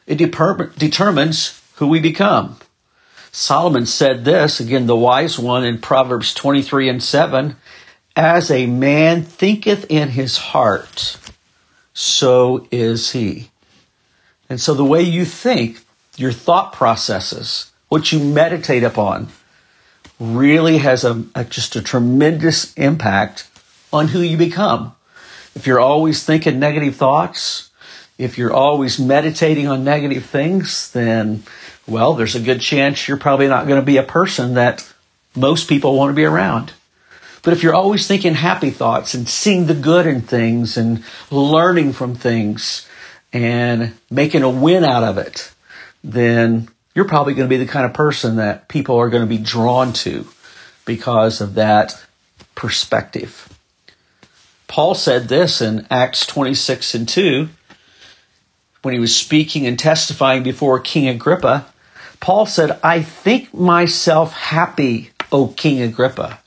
It 0.08 0.16
determines 0.16 1.62
who 1.76 1.88
we 1.88 2.00
become. 2.00 2.58
Solomon 3.32 3.86
said 3.86 4.24
this, 4.24 4.60
again, 4.60 4.88
the 4.88 4.96
wise 4.96 5.38
one 5.38 5.66
in 5.66 5.80
Proverbs 5.80 6.34
23 6.34 6.90
and 6.90 7.04
7, 7.04 7.56
as 8.16 8.50
a 8.50 8.66
man 8.66 9.24
thinketh 9.24 9.86
in 9.90 10.10
his 10.10 10.38
heart, 10.38 11.18
so 11.94 12.68
is 12.72 13.12
he. 13.12 13.50
And 14.50 14.62
so 14.62 14.74
the 14.74 14.86
way 14.86 15.02
you 15.02 15.26
think, 15.26 15.82
your 16.18 16.32
thought 16.32 16.72
processes, 16.72 17.72
what 17.90 18.12
you 18.12 18.20
meditate 18.20 18.84
upon, 18.84 19.28
really 20.20 20.78
has 20.78 21.04
a, 21.04 21.26
a, 21.36 21.44
just 21.44 21.76
a 21.76 21.82
tremendous 21.82 22.74
impact 22.76 23.50
on 23.92 24.10
who 24.10 24.22
you 24.22 24.38
become. 24.38 24.96
If 25.56 25.68
you're 25.68 25.80
always 25.80 26.24
thinking 26.24 26.60
negative 26.60 26.96
thoughts, 26.96 27.70
if 28.18 28.38
you're 28.38 28.54
always 28.54 28.98
meditating 28.98 29.68
on 29.68 29.84
negative 29.84 30.26
things, 30.26 30.92
then, 30.92 31.44
well, 31.88 32.14
there's 32.14 32.36
a 32.36 32.40
good 32.40 32.62
chance 32.62 33.08
you're 33.08 33.18
probably 33.18 33.48
not 33.48 33.68
going 33.68 33.80
to 33.80 33.86
be 33.86 33.98
a 33.98 34.04
person 34.04 34.56
that 34.56 34.92
most 35.36 35.68
people 35.70 35.96
want 35.96 36.10
to 36.10 36.16
be 36.16 36.26
around. 36.26 36.74
But 37.44 37.54
if 37.54 37.62
you're 37.62 37.76
always 37.76 38.08
thinking 38.08 38.34
happy 38.34 38.72
thoughts 38.72 39.14
and 39.14 39.30
seeing 39.30 39.68
the 39.68 39.76
good 39.76 40.08
in 40.08 40.22
things 40.22 40.78
and 40.78 41.04
learning 41.30 41.94
from 41.94 42.16
things 42.16 42.88
and 43.32 43.94
making 44.10 44.42
a 44.42 44.50
win 44.50 44.84
out 44.84 45.04
of 45.04 45.20
it, 45.20 45.52
then 46.04 46.70
you're 46.96 47.06
probably 47.08 47.34
going 47.36 47.48
to 47.48 47.56
be 47.56 47.64
the 47.64 47.72
kind 47.72 47.86
of 47.86 47.94
person 47.94 48.38
that 48.38 48.68
people 48.68 48.98
are 48.98 49.10
going 49.10 49.24
to 49.24 49.30
be 49.30 49.38
drawn 49.38 49.94
to 49.94 50.26
because 50.86 51.42
of 51.42 51.56
that 51.56 52.04
perspective. 52.56 53.50
Paul 54.68 54.96
said 54.96 55.28
this 55.28 55.62
in 55.62 55.86
Acts 55.92 56.26
26 56.26 56.96
and 56.96 57.08
2 57.08 57.50
when 58.82 58.94
he 58.94 59.00
was 59.00 59.16
speaking 59.16 59.68
and 59.68 59.78
testifying 59.78 60.44
before 60.44 60.80
King 60.80 61.08
Agrippa. 61.08 61.66
Paul 62.20 62.46
said, 62.46 62.80
I 62.84 63.02
think 63.02 63.54
myself 63.54 64.34
happy, 64.34 65.12
O 65.32 65.48
King 65.48 65.82
Agrippa. 65.82 66.40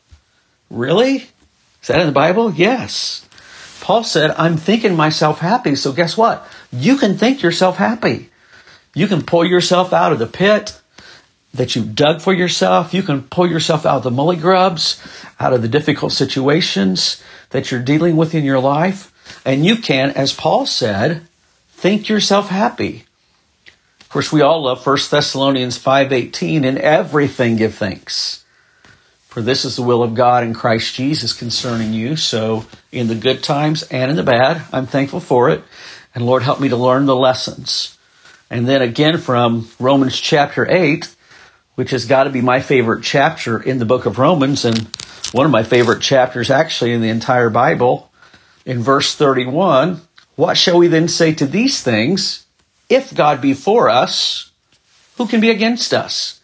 Really? 0.70 1.16
Is 1.16 1.88
that 1.88 2.00
in 2.00 2.06
the 2.06 2.12
Bible? 2.12 2.52
Yes. 2.52 3.26
Paul 3.80 4.04
said, 4.04 4.32
I'm 4.36 4.56
thinking 4.56 4.96
myself 4.96 5.38
happy. 5.38 5.74
So 5.74 5.92
guess 5.92 6.16
what? 6.16 6.46
You 6.72 6.96
can 6.96 7.16
think 7.16 7.42
yourself 7.42 7.76
happy. 7.76 8.28
You 8.94 9.06
can 9.06 9.22
pull 9.22 9.44
yourself 9.44 9.92
out 9.92 10.12
of 10.12 10.18
the 10.18 10.26
pit 10.26 10.78
that 11.54 11.74
you 11.74 11.84
dug 11.84 12.20
for 12.20 12.32
yourself. 12.32 12.92
You 12.92 13.02
can 13.02 13.22
pull 13.22 13.46
yourself 13.46 13.86
out 13.86 13.98
of 13.98 14.02
the 14.02 14.10
mully 14.10 14.40
grubs, 14.40 15.02
out 15.40 15.52
of 15.52 15.62
the 15.62 15.68
difficult 15.68 16.12
situations 16.12 17.22
that 17.50 17.70
you're 17.70 17.82
dealing 17.82 18.16
with 18.16 18.34
in 18.34 18.44
your 18.44 18.60
life. 18.60 19.12
And 19.44 19.64
you 19.64 19.76
can, 19.76 20.10
as 20.10 20.32
Paul 20.32 20.66
said, 20.66 21.26
think 21.70 22.08
yourself 22.08 22.48
happy. 22.48 23.04
Of 24.08 24.12
course, 24.12 24.32
we 24.32 24.40
all 24.40 24.62
love 24.62 24.86
1 24.86 24.96
Thessalonians 25.10 25.78
5.18, 25.78 26.64
in 26.64 26.78
everything 26.78 27.56
give 27.56 27.74
thanks. 27.74 28.42
For 29.26 29.42
this 29.42 29.66
is 29.66 29.76
the 29.76 29.82
will 29.82 30.02
of 30.02 30.14
God 30.14 30.44
in 30.44 30.54
Christ 30.54 30.94
Jesus 30.94 31.34
concerning 31.34 31.92
you. 31.92 32.16
So 32.16 32.64
in 32.90 33.08
the 33.08 33.14
good 33.14 33.42
times 33.42 33.82
and 33.82 34.10
in 34.10 34.16
the 34.16 34.22
bad, 34.22 34.62
I'm 34.72 34.86
thankful 34.86 35.20
for 35.20 35.50
it. 35.50 35.62
And 36.14 36.24
Lord, 36.24 36.42
help 36.42 36.58
me 36.58 36.70
to 36.70 36.76
learn 36.76 37.04
the 37.04 37.14
lessons. 37.14 37.98
And 38.48 38.66
then 38.66 38.80
again 38.80 39.18
from 39.18 39.68
Romans 39.78 40.18
chapter 40.18 40.66
8, 40.66 41.14
which 41.74 41.90
has 41.90 42.06
got 42.06 42.24
to 42.24 42.30
be 42.30 42.40
my 42.40 42.60
favorite 42.60 43.04
chapter 43.04 43.60
in 43.60 43.78
the 43.78 43.84
book 43.84 44.06
of 44.06 44.18
Romans 44.18 44.64
and 44.64 44.88
one 45.32 45.44
of 45.44 45.52
my 45.52 45.64
favorite 45.64 46.00
chapters 46.00 46.50
actually 46.50 46.94
in 46.94 47.02
the 47.02 47.10
entire 47.10 47.50
Bible. 47.50 48.10
In 48.64 48.82
verse 48.82 49.14
31, 49.14 50.00
what 50.34 50.56
shall 50.56 50.78
we 50.78 50.88
then 50.88 51.08
say 51.08 51.34
to 51.34 51.44
these 51.44 51.82
things? 51.82 52.46
If 52.88 53.14
God 53.14 53.40
be 53.40 53.54
for 53.54 53.88
us, 53.88 54.50
who 55.16 55.26
can 55.26 55.40
be 55.40 55.50
against 55.50 55.92
us? 55.92 56.40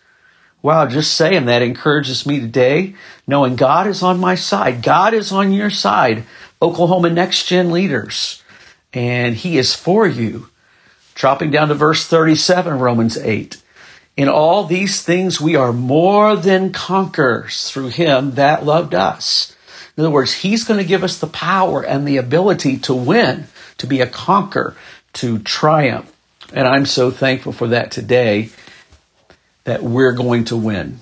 Wow, 0.62 0.87
just 0.87 1.14
saying 1.14 1.44
that 1.44 1.62
encourages 1.62 2.24
me 2.24 2.40
today, 2.40 2.94
knowing 3.26 3.54
God 3.54 3.87
is 3.87 4.02
on 4.02 4.18
my 4.18 4.35
side. 4.35 4.83
God 4.83 5.12
is 5.12 5.30
on 5.30 5.52
your 5.52 5.68
side. 5.68 6.24
Oklahoma 6.62 7.11
Next 7.11 7.46
Gen 7.46 7.70
leaders. 7.70 8.42
And 8.92 9.35
He 9.35 9.59
is 9.59 9.74
for 9.74 10.07
you. 10.07 10.48
Dropping 11.14 11.50
down 11.50 11.68
to 11.68 11.74
verse 11.74 12.07
37, 12.07 12.78
Romans 12.78 13.18
8. 13.18 13.61
In 14.16 14.28
all 14.28 14.64
these 14.64 15.02
things 15.02 15.40
we 15.40 15.54
are 15.54 15.72
more 15.72 16.35
than 16.35 16.72
conquerors 16.72 17.70
through 17.70 17.88
Him 17.88 18.33
that 18.33 18.64
loved 18.64 18.94
us. 18.94 19.54
In 19.96 20.02
other 20.02 20.11
words, 20.11 20.33
He's 20.33 20.64
going 20.64 20.78
to 20.78 20.87
give 20.87 21.04
us 21.04 21.18
the 21.18 21.26
power 21.26 21.83
and 21.83 22.09
the 22.09 22.16
ability 22.16 22.78
to 22.78 22.94
win, 22.94 23.48
to 23.78 23.87
be 23.87 24.00
a 24.00 24.07
conqueror, 24.07 24.76
to 25.14 25.40
triumph. 25.40 26.13
And 26.52 26.68
I'm 26.68 26.87
so 26.87 27.11
thankful 27.11 27.52
for 27.52 27.68
that 27.68 27.90
today 27.90 28.50
that 29.64 29.83
we're 29.83 30.12
going 30.12 30.44
to 30.46 30.57
win. 30.57 31.00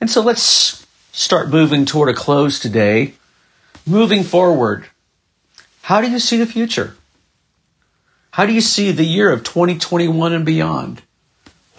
And 0.00 0.10
so 0.10 0.20
let's 0.20 0.86
start 1.12 1.48
moving 1.48 1.84
toward 1.84 2.08
a 2.08 2.14
close 2.14 2.58
today. 2.58 3.14
Moving 3.86 4.22
forward, 4.22 4.86
how 5.82 6.00
do 6.00 6.10
you 6.10 6.18
see 6.18 6.36
the 6.36 6.46
future? 6.46 6.96
How 8.32 8.46
do 8.46 8.52
you 8.52 8.60
see 8.60 8.92
the 8.92 9.04
year 9.04 9.32
of 9.32 9.42
2021 9.42 10.32
and 10.32 10.44
beyond? 10.44 11.02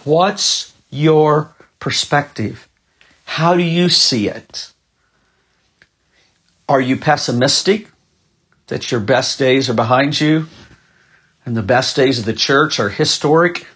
What's 0.04 0.74
your 0.90 1.54
perspective? 1.78 2.68
How 3.24 3.54
do 3.54 3.62
you 3.62 3.88
see 3.88 4.28
it? 4.28 4.72
Are 6.68 6.80
you 6.80 6.96
pessimistic 6.96 7.88
that 8.66 8.90
your 8.90 9.00
best 9.00 9.38
days 9.38 9.70
are 9.70 9.74
behind 9.74 10.20
you 10.20 10.46
and 11.50 11.56
the 11.56 11.62
best 11.62 11.96
days 11.96 12.20
of 12.20 12.24
the 12.24 12.32
church 12.32 12.78
are 12.78 12.88
historic? 12.88 13.66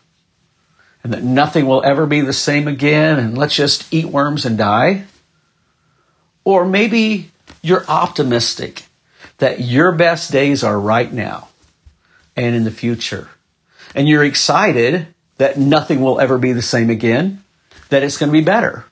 and 1.04 1.12
that 1.12 1.22
nothing 1.22 1.66
will 1.66 1.84
ever 1.84 2.06
be 2.06 2.22
the 2.22 2.32
same 2.32 2.66
again 2.66 3.18
and 3.18 3.36
let's 3.36 3.54
just 3.54 3.92
eat 3.92 4.06
worms 4.06 4.46
and 4.46 4.56
die? 4.56 5.04
Or 6.44 6.64
maybe 6.64 7.30
you're 7.62 7.84
optimistic 7.86 8.86
that 9.36 9.60
your 9.60 9.92
best 9.92 10.32
days 10.32 10.64
are 10.64 10.80
right 10.80 11.12
now 11.12 11.48
and 12.36 12.56
in 12.56 12.64
the 12.64 12.70
future. 12.70 13.28
And 13.94 14.08
you're 14.08 14.24
excited 14.24 15.06
that 15.36 15.58
nothing 15.58 16.00
will 16.00 16.20
ever 16.20 16.38
be 16.38 16.52
the 16.52 16.62
same 16.62 16.88
again, 16.88 17.44
that 17.90 18.02
it's 18.02 18.16
going 18.16 18.30
to 18.30 18.38
be 18.38 18.44
better 18.44 18.86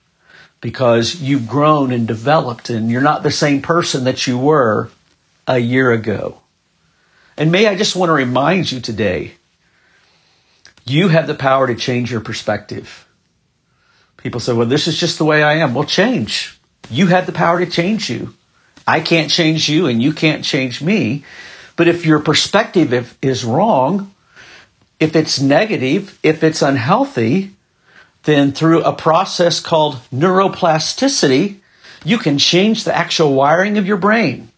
because 0.60 1.16
you've 1.16 1.48
grown 1.48 1.92
and 1.92 2.06
developed 2.06 2.68
and 2.68 2.90
you're 2.90 3.00
not 3.00 3.22
the 3.22 3.30
same 3.30 3.62
person 3.62 4.04
that 4.04 4.26
you 4.26 4.38
were 4.38 4.90
a 5.46 5.58
year 5.58 5.90
ago. 5.90 6.41
And 7.36 7.50
may 7.50 7.66
I 7.66 7.74
just 7.74 7.96
want 7.96 8.10
to 8.10 8.14
remind 8.14 8.70
you 8.70 8.80
today, 8.80 9.32
you 10.84 11.08
have 11.08 11.26
the 11.26 11.34
power 11.34 11.66
to 11.66 11.74
change 11.74 12.10
your 12.10 12.20
perspective. 12.20 13.06
People 14.16 14.40
say, 14.40 14.52
well, 14.52 14.66
this 14.66 14.86
is 14.86 14.98
just 14.98 15.18
the 15.18 15.24
way 15.24 15.42
I 15.42 15.54
am. 15.54 15.74
Well, 15.74 15.84
change. 15.84 16.58
You 16.90 17.06
have 17.08 17.26
the 17.26 17.32
power 17.32 17.58
to 17.64 17.70
change 17.70 18.10
you. 18.10 18.34
I 18.86 19.00
can't 19.00 19.30
change 19.30 19.68
you 19.68 19.86
and 19.86 20.02
you 20.02 20.12
can't 20.12 20.44
change 20.44 20.82
me. 20.82 21.24
But 21.76 21.88
if 21.88 22.04
your 22.04 22.20
perspective 22.20 23.16
is 23.22 23.44
wrong, 23.44 24.14
if 25.00 25.16
it's 25.16 25.40
negative, 25.40 26.18
if 26.22 26.44
it's 26.44 26.62
unhealthy, 26.62 27.52
then 28.24 28.52
through 28.52 28.82
a 28.82 28.92
process 28.92 29.58
called 29.58 29.96
neuroplasticity, 30.12 31.60
you 32.04 32.18
can 32.18 32.38
change 32.38 32.84
the 32.84 32.96
actual 32.96 33.34
wiring 33.34 33.78
of 33.78 33.86
your 33.86 33.96
brain. 33.96 34.50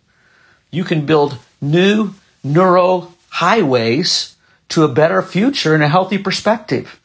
You 0.70 0.84
can 0.84 1.06
build 1.06 1.38
new 1.60 2.14
neural 2.44 3.12
highways 3.30 4.36
to 4.68 4.84
a 4.84 4.88
better 4.88 5.22
future 5.22 5.74
and 5.74 5.82
a 5.82 5.88
healthy 5.88 6.18
perspective. 6.18 7.00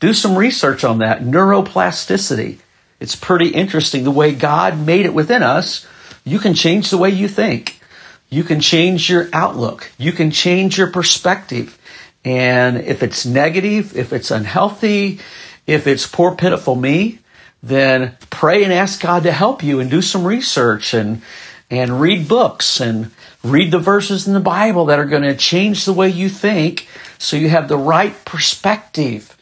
Do 0.00 0.12
some 0.12 0.36
research 0.36 0.84
on 0.84 0.98
that. 0.98 1.22
Neuroplasticity. 1.22 2.58
It's 3.00 3.16
pretty 3.16 3.48
interesting 3.48 4.04
the 4.04 4.10
way 4.10 4.34
God 4.34 4.78
made 4.78 5.06
it 5.06 5.14
within 5.14 5.42
us. 5.42 5.86
You 6.24 6.38
can 6.38 6.54
change 6.54 6.90
the 6.90 6.98
way 6.98 7.10
you 7.10 7.28
think. 7.28 7.80
You 8.28 8.44
can 8.44 8.60
change 8.60 9.08
your 9.08 9.28
outlook. 9.32 9.90
You 9.98 10.12
can 10.12 10.30
change 10.30 10.78
your 10.78 10.90
perspective. 10.90 11.78
And 12.24 12.78
if 12.78 13.02
it's 13.02 13.24
negative, 13.24 13.96
if 13.96 14.12
it's 14.12 14.30
unhealthy, 14.30 15.20
if 15.66 15.86
it's 15.86 16.06
poor, 16.06 16.34
pitiful 16.34 16.74
me, 16.74 17.20
then 17.62 18.16
pray 18.30 18.64
and 18.64 18.72
ask 18.72 19.00
God 19.00 19.22
to 19.22 19.32
help 19.32 19.62
you 19.62 19.80
and 19.80 19.90
do 19.90 20.02
some 20.02 20.24
research 20.24 20.94
and, 20.94 21.22
and 21.70 22.00
read 22.00 22.28
books 22.28 22.80
and 22.80 23.10
read 23.44 23.70
the 23.70 23.78
verses 23.78 24.26
in 24.26 24.34
the 24.34 24.40
Bible 24.40 24.86
that 24.86 24.98
are 24.98 25.04
going 25.04 25.22
to 25.22 25.36
change 25.36 25.84
the 25.84 25.92
way 25.92 26.08
you 26.08 26.28
think 26.28 26.88
so 27.18 27.36
you 27.36 27.48
have 27.48 27.68
the 27.68 27.76
right 27.76 28.24
perspective 28.24 29.34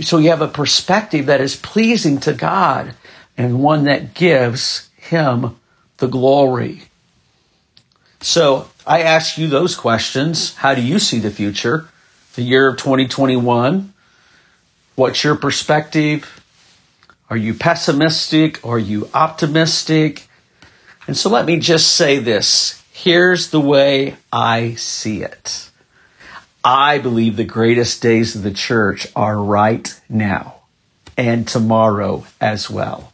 so 0.00 0.18
you 0.18 0.30
have 0.30 0.42
a 0.42 0.48
perspective 0.48 1.26
that 1.26 1.40
is 1.40 1.56
pleasing 1.56 2.20
to 2.20 2.32
God 2.32 2.94
and 3.36 3.62
one 3.62 3.84
that 3.84 4.14
gives 4.14 4.88
Him 4.96 5.56
the 5.96 6.06
glory. 6.06 6.82
So 8.20 8.68
I 8.86 9.02
ask 9.02 9.36
you 9.36 9.48
those 9.48 9.74
questions. 9.74 10.54
How 10.56 10.74
do 10.74 10.82
you 10.82 11.00
see 11.00 11.18
the 11.18 11.30
future? 11.30 11.88
The 12.34 12.42
year 12.42 12.68
of 12.68 12.76
2021? 12.78 13.92
What's 14.94 15.24
your 15.24 15.34
perspective? 15.34 16.40
Are 17.28 17.36
you 17.36 17.54
pessimistic? 17.54 18.64
Are 18.64 18.78
you 18.78 19.08
optimistic? 19.12 20.28
And 21.08 21.16
so 21.16 21.28
let 21.28 21.46
me 21.46 21.58
just 21.58 21.96
say 21.96 22.18
this. 22.18 22.81
Here's 23.02 23.50
the 23.50 23.60
way 23.60 24.14
I 24.32 24.74
see 24.74 25.24
it. 25.24 25.70
I 26.62 26.98
believe 26.98 27.34
the 27.34 27.42
greatest 27.42 28.00
days 28.00 28.36
of 28.36 28.44
the 28.44 28.52
church 28.52 29.08
are 29.16 29.36
right 29.42 29.92
now 30.08 30.60
and 31.16 31.48
tomorrow 31.48 32.24
as 32.40 32.70
well. 32.70 33.12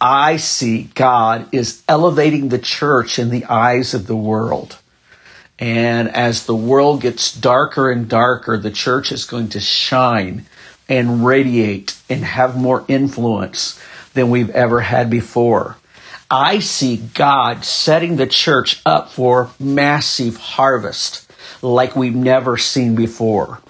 I 0.00 0.38
see 0.38 0.84
God 0.94 1.46
is 1.52 1.82
elevating 1.86 2.48
the 2.48 2.58
church 2.58 3.18
in 3.18 3.28
the 3.28 3.44
eyes 3.44 3.92
of 3.92 4.06
the 4.06 4.16
world. 4.16 4.78
And 5.58 6.08
as 6.08 6.46
the 6.46 6.56
world 6.56 7.02
gets 7.02 7.30
darker 7.30 7.90
and 7.90 8.08
darker, 8.08 8.56
the 8.56 8.70
church 8.70 9.12
is 9.12 9.26
going 9.26 9.50
to 9.50 9.60
shine 9.60 10.46
and 10.88 11.26
radiate 11.26 12.00
and 12.08 12.24
have 12.24 12.56
more 12.56 12.82
influence 12.88 13.78
than 14.14 14.30
we've 14.30 14.48
ever 14.48 14.80
had 14.80 15.10
before. 15.10 15.76
I 16.30 16.58
see 16.58 16.98
God 17.14 17.64
setting 17.64 18.16
the 18.16 18.26
church 18.26 18.82
up 18.84 19.10
for 19.10 19.50
massive 19.58 20.36
harvest 20.36 21.30
like 21.62 21.96
we've 21.96 22.14
never 22.14 22.58
seen 22.58 22.94
before. 22.94 23.60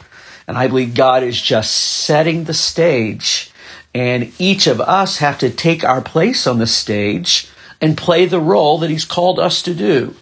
And 0.48 0.58
I 0.58 0.66
believe 0.66 0.94
God 0.94 1.22
is 1.22 1.40
just 1.40 1.72
setting 1.72 2.44
the 2.44 2.54
stage, 2.54 3.52
and 3.94 4.32
each 4.40 4.66
of 4.66 4.80
us 4.80 5.18
have 5.18 5.38
to 5.38 5.50
take 5.50 5.84
our 5.84 6.00
place 6.00 6.48
on 6.48 6.58
the 6.58 6.66
stage 6.66 7.48
and 7.80 7.96
play 7.96 8.26
the 8.26 8.40
role 8.40 8.78
that 8.78 8.90
He's 8.90 9.04
called 9.04 9.38
us 9.38 9.62
to 9.62 9.74
do. 9.74 10.16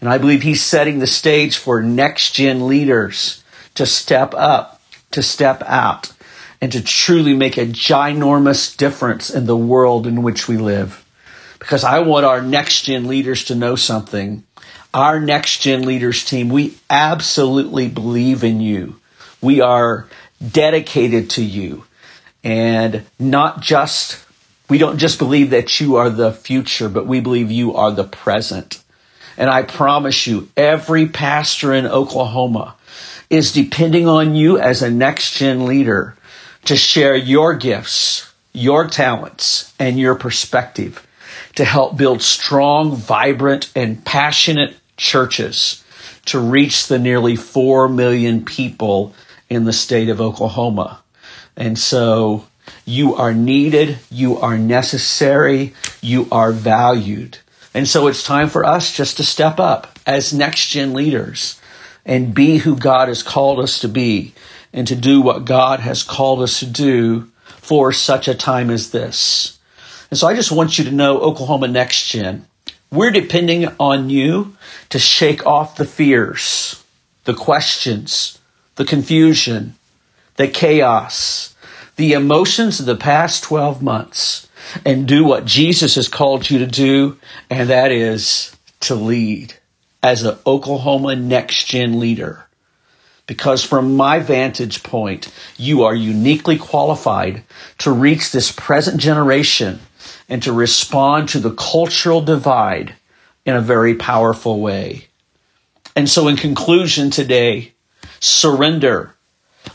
And 0.00 0.10
I 0.10 0.18
believe 0.18 0.42
He's 0.42 0.64
setting 0.64 0.98
the 0.98 1.06
stage 1.06 1.58
for 1.58 1.80
next 1.80 2.32
gen 2.32 2.66
leaders 2.66 3.44
to 3.74 3.86
step 3.86 4.34
up, 4.34 4.82
to 5.12 5.22
step 5.22 5.62
out, 5.64 6.12
and 6.60 6.72
to 6.72 6.82
truly 6.82 7.34
make 7.34 7.56
a 7.56 7.66
ginormous 7.66 8.76
difference 8.76 9.30
in 9.30 9.46
the 9.46 9.56
world 9.56 10.08
in 10.08 10.22
which 10.24 10.48
we 10.48 10.56
live. 10.56 11.04
Because 11.58 11.84
I 11.84 12.00
want 12.00 12.24
our 12.24 12.40
next 12.40 12.82
gen 12.82 13.06
leaders 13.06 13.44
to 13.44 13.54
know 13.54 13.74
something 13.76 14.44
our 14.94 15.20
next 15.20 15.60
gen 15.60 15.82
leaders 15.82 16.24
team, 16.24 16.48
we 16.48 16.76
absolutely 16.88 17.88
believe 17.88 18.42
in 18.42 18.60
you. 18.60 18.98
We 19.40 19.60
are 19.60 20.06
dedicated 20.46 21.30
to 21.30 21.44
you 21.44 21.84
and 22.42 23.04
not 23.18 23.60
just, 23.60 24.24
we 24.68 24.78
don't 24.78 24.98
just 24.98 25.18
believe 25.18 25.50
that 25.50 25.80
you 25.80 25.96
are 25.96 26.10
the 26.10 26.32
future, 26.32 26.88
but 26.88 27.06
we 27.06 27.20
believe 27.20 27.50
you 27.50 27.74
are 27.76 27.92
the 27.92 28.04
present. 28.04 28.82
And 29.36 29.50
I 29.50 29.62
promise 29.62 30.26
you, 30.26 30.48
every 30.56 31.06
pastor 31.06 31.72
in 31.74 31.86
Oklahoma 31.86 32.74
is 33.30 33.52
depending 33.52 34.08
on 34.08 34.34
you 34.34 34.58
as 34.58 34.82
a 34.82 34.90
next 34.90 35.36
gen 35.36 35.66
leader 35.66 36.16
to 36.64 36.76
share 36.76 37.14
your 37.14 37.54
gifts, 37.54 38.32
your 38.52 38.88
talents, 38.88 39.72
and 39.78 39.98
your 39.98 40.14
perspective 40.14 41.06
to 41.58 41.64
help 41.64 41.96
build 41.96 42.22
strong, 42.22 42.94
vibrant, 42.94 43.68
and 43.74 44.04
passionate 44.04 44.76
churches 44.96 45.82
to 46.24 46.38
reach 46.38 46.86
the 46.86 47.00
nearly 47.00 47.34
4 47.34 47.88
million 47.88 48.44
people 48.44 49.12
in 49.50 49.64
the 49.64 49.72
state 49.72 50.08
of 50.08 50.20
Oklahoma. 50.20 51.02
And 51.56 51.76
so 51.76 52.46
you 52.84 53.16
are 53.16 53.34
needed, 53.34 53.98
you 54.08 54.38
are 54.38 54.56
necessary, 54.56 55.74
you 56.00 56.28
are 56.30 56.52
valued. 56.52 57.38
And 57.74 57.88
so 57.88 58.06
it's 58.06 58.22
time 58.22 58.48
for 58.48 58.64
us 58.64 58.96
just 58.96 59.16
to 59.16 59.24
step 59.24 59.58
up 59.58 59.98
as 60.06 60.32
next 60.32 60.68
gen 60.68 60.92
leaders 60.92 61.60
and 62.06 62.32
be 62.32 62.58
who 62.58 62.76
God 62.76 63.08
has 63.08 63.24
called 63.24 63.58
us 63.58 63.80
to 63.80 63.88
be 63.88 64.32
and 64.72 64.86
to 64.86 64.94
do 64.94 65.20
what 65.20 65.44
God 65.44 65.80
has 65.80 66.04
called 66.04 66.40
us 66.40 66.60
to 66.60 66.66
do 66.66 67.32
for 67.46 67.92
such 67.92 68.28
a 68.28 68.34
time 68.36 68.70
as 68.70 68.92
this. 68.92 69.57
And 70.10 70.18
so 70.18 70.26
I 70.26 70.34
just 70.34 70.52
want 70.52 70.78
you 70.78 70.84
to 70.84 70.90
know, 70.90 71.18
Oklahoma 71.18 71.68
Next 71.68 72.08
Gen, 72.08 72.46
we're 72.90 73.10
depending 73.10 73.66
on 73.78 74.08
you 74.08 74.56
to 74.88 74.98
shake 74.98 75.46
off 75.46 75.76
the 75.76 75.84
fears, 75.84 76.82
the 77.24 77.34
questions, 77.34 78.38
the 78.76 78.84
confusion, 78.84 79.74
the 80.36 80.48
chaos, 80.48 81.54
the 81.96 82.12
emotions 82.12 82.80
of 82.80 82.86
the 82.86 82.96
past 82.96 83.42
12 83.42 83.82
months, 83.82 84.48
and 84.84 85.06
do 85.06 85.24
what 85.24 85.44
Jesus 85.44 85.96
has 85.96 86.08
called 86.08 86.48
you 86.48 86.58
to 86.60 86.66
do, 86.66 87.18
and 87.50 87.68
that 87.68 87.92
is 87.92 88.56
to 88.80 88.94
lead 88.94 89.54
as 90.02 90.22
an 90.22 90.38
Oklahoma 90.46 91.16
Next 91.16 91.64
Gen 91.66 91.98
leader. 91.98 92.46
Because 93.26 93.62
from 93.62 93.94
my 93.94 94.20
vantage 94.20 94.82
point, 94.82 95.30
you 95.58 95.82
are 95.82 95.94
uniquely 95.94 96.56
qualified 96.56 97.42
to 97.78 97.92
reach 97.92 98.32
this 98.32 98.50
present 98.52 98.98
generation 98.98 99.80
and 100.28 100.42
to 100.42 100.52
respond 100.52 101.28
to 101.30 101.40
the 101.40 101.54
cultural 101.54 102.20
divide 102.20 102.94
in 103.44 103.56
a 103.56 103.60
very 103.60 103.94
powerful 103.94 104.60
way. 104.60 105.06
And 105.96 106.08
so, 106.08 106.28
in 106.28 106.36
conclusion 106.36 107.10
today, 107.10 107.72
surrender. 108.20 109.14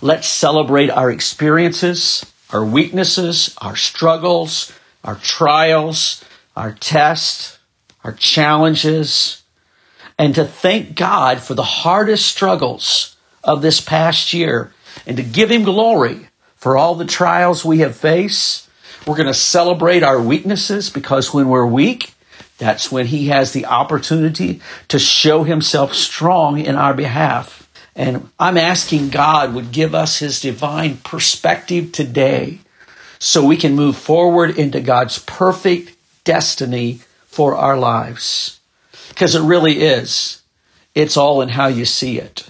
Let's 0.02 0.28
celebrate 0.28 0.90
our 0.90 1.12
experiences, 1.12 2.26
our 2.52 2.64
weaknesses, 2.64 3.56
our 3.62 3.76
struggles, 3.76 4.72
our 5.04 5.16
trials, 5.16 6.24
our 6.56 6.74
tests, 6.74 7.60
our 8.04 8.14
challenges, 8.14 9.44
and 10.18 10.36
to 10.36 10.46
thank 10.46 10.96
God 10.96 11.40
for 11.40 11.54
the 11.54 11.64
hardest 11.64 12.26
struggles 12.26 13.16
of 13.44 13.62
this 13.62 13.82
past 13.82 14.34
year 14.34 14.74
and 15.06 15.18
to 15.18 15.24
give 15.24 15.52
Him 15.52 15.64
glory 15.64 16.28
for 16.56 16.78
all 16.78 16.96
the 16.96 17.06
trials 17.06 17.66
we 17.66 17.80
have 17.80 17.96
faced 17.96 18.63
we're 19.06 19.18
going 19.18 19.28
to 19.28 19.34
celebrate 19.34 20.04
our 20.04 20.22
weaknesses 20.22 20.90
because 20.90 21.34
when 21.34 21.50
we're 21.50 21.66
weak, 21.66 22.14
that's 22.58 22.92
when 22.92 23.08
He 23.08 23.28
has 23.28 23.52
the 23.52 23.66
opportunity 23.66 24.62
to 24.88 25.00
show 25.00 25.44
Himself 25.44 25.94
strong 25.94 26.60
in 26.60 26.76
our 26.76 26.94
behalf. 26.94 27.70
And 27.96 28.30
I'm 28.40 28.58
asking 28.58 29.10
God 29.10 29.54
would 29.54 29.72
give 29.72 29.94
us 29.94 30.20
His 30.20 30.40
divine 30.40 30.98
perspective 30.98 31.92
today 31.92 32.60
so 33.20 33.46
we 33.46 33.58
can 33.58 33.76
move 33.76 33.98
forward 33.98 34.58
into 34.58 34.82
God's 34.82 35.20
perfect 35.20 35.96
destiny 36.24 37.00
for 37.26 37.56
our 37.56 37.78
lives. 37.78 38.60
Because 39.10 39.36
it 39.36 39.42
really 39.42 39.82
is. 39.82 40.42
It's 40.96 41.18
all 41.18 41.42
in 41.42 41.50
how 41.50 41.68
you 41.68 41.86
see 41.86 42.20
it. 42.20 42.50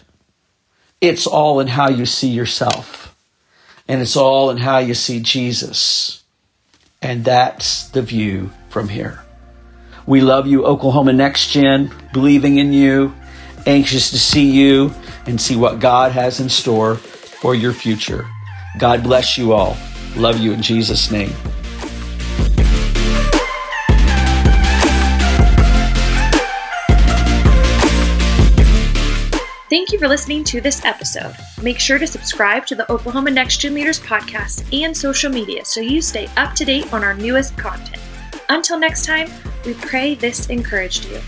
It's 1.01 1.27
all 1.27 1.59
in 1.59 1.67
how 1.67 1.89
you 1.89 2.05
see 2.05 2.29
yourself. 2.29 3.15
And 3.87 4.01
it's 4.01 4.15
all 4.15 4.49
in 4.49 4.57
how 4.57 4.79
you 4.79 4.93
see 4.93 5.19
Jesus. 5.19 6.22
And 7.03 7.25
that's 7.25 7.89
the 7.89 8.01
view 8.01 8.49
from 8.69 8.87
here. 8.87 9.19
We 10.05 10.21
love 10.21 10.47
you, 10.47 10.65
Oklahoma 10.65 11.11
Next 11.11 11.49
Gen, 11.49 11.93
believing 12.13 12.57
in 12.59 12.71
you, 12.71 13.13
anxious 13.65 14.09
to 14.11 14.19
see 14.19 14.49
you 14.49 14.93
and 15.25 15.39
see 15.39 15.57
what 15.57 15.79
God 15.79 16.13
has 16.13 16.39
in 16.39 16.49
store 16.49 16.95
for 16.95 17.55
your 17.55 17.73
future. 17.73 18.25
God 18.79 19.03
bless 19.03 19.37
you 19.37 19.51
all. 19.51 19.77
Love 20.15 20.39
you 20.39 20.53
in 20.53 20.61
Jesus' 20.61 21.11
name. 21.11 21.33
Thank 29.73 29.91
you 29.91 29.97
for 29.97 30.07
listening 30.07 30.43
to 30.43 30.61
this 30.61 30.85
episode. 30.85 31.35
Make 31.63 31.79
sure 31.79 31.97
to 31.97 32.05
subscribe 32.05 32.67
to 32.67 32.75
the 32.75 32.91
Oklahoma 32.91 33.31
Next 33.31 33.57
Gen 33.57 33.73
Leaders 33.73 33.99
podcast 33.99 34.71
and 34.71 34.95
social 34.95 35.31
media 35.31 35.65
so 35.65 35.81
you 35.81 35.99
stay 35.99 36.27
up 36.37 36.53
to 36.57 36.63
date 36.63 36.93
on 36.93 37.03
our 37.03 37.15
newest 37.15 37.57
content. 37.57 37.99
Until 38.49 38.77
next 38.77 39.03
time, 39.03 39.31
we 39.65 39.73
pray 39.73 40.13
this 40.13 40.45
encouraged 40.51 41.05
you. 41.05 41.19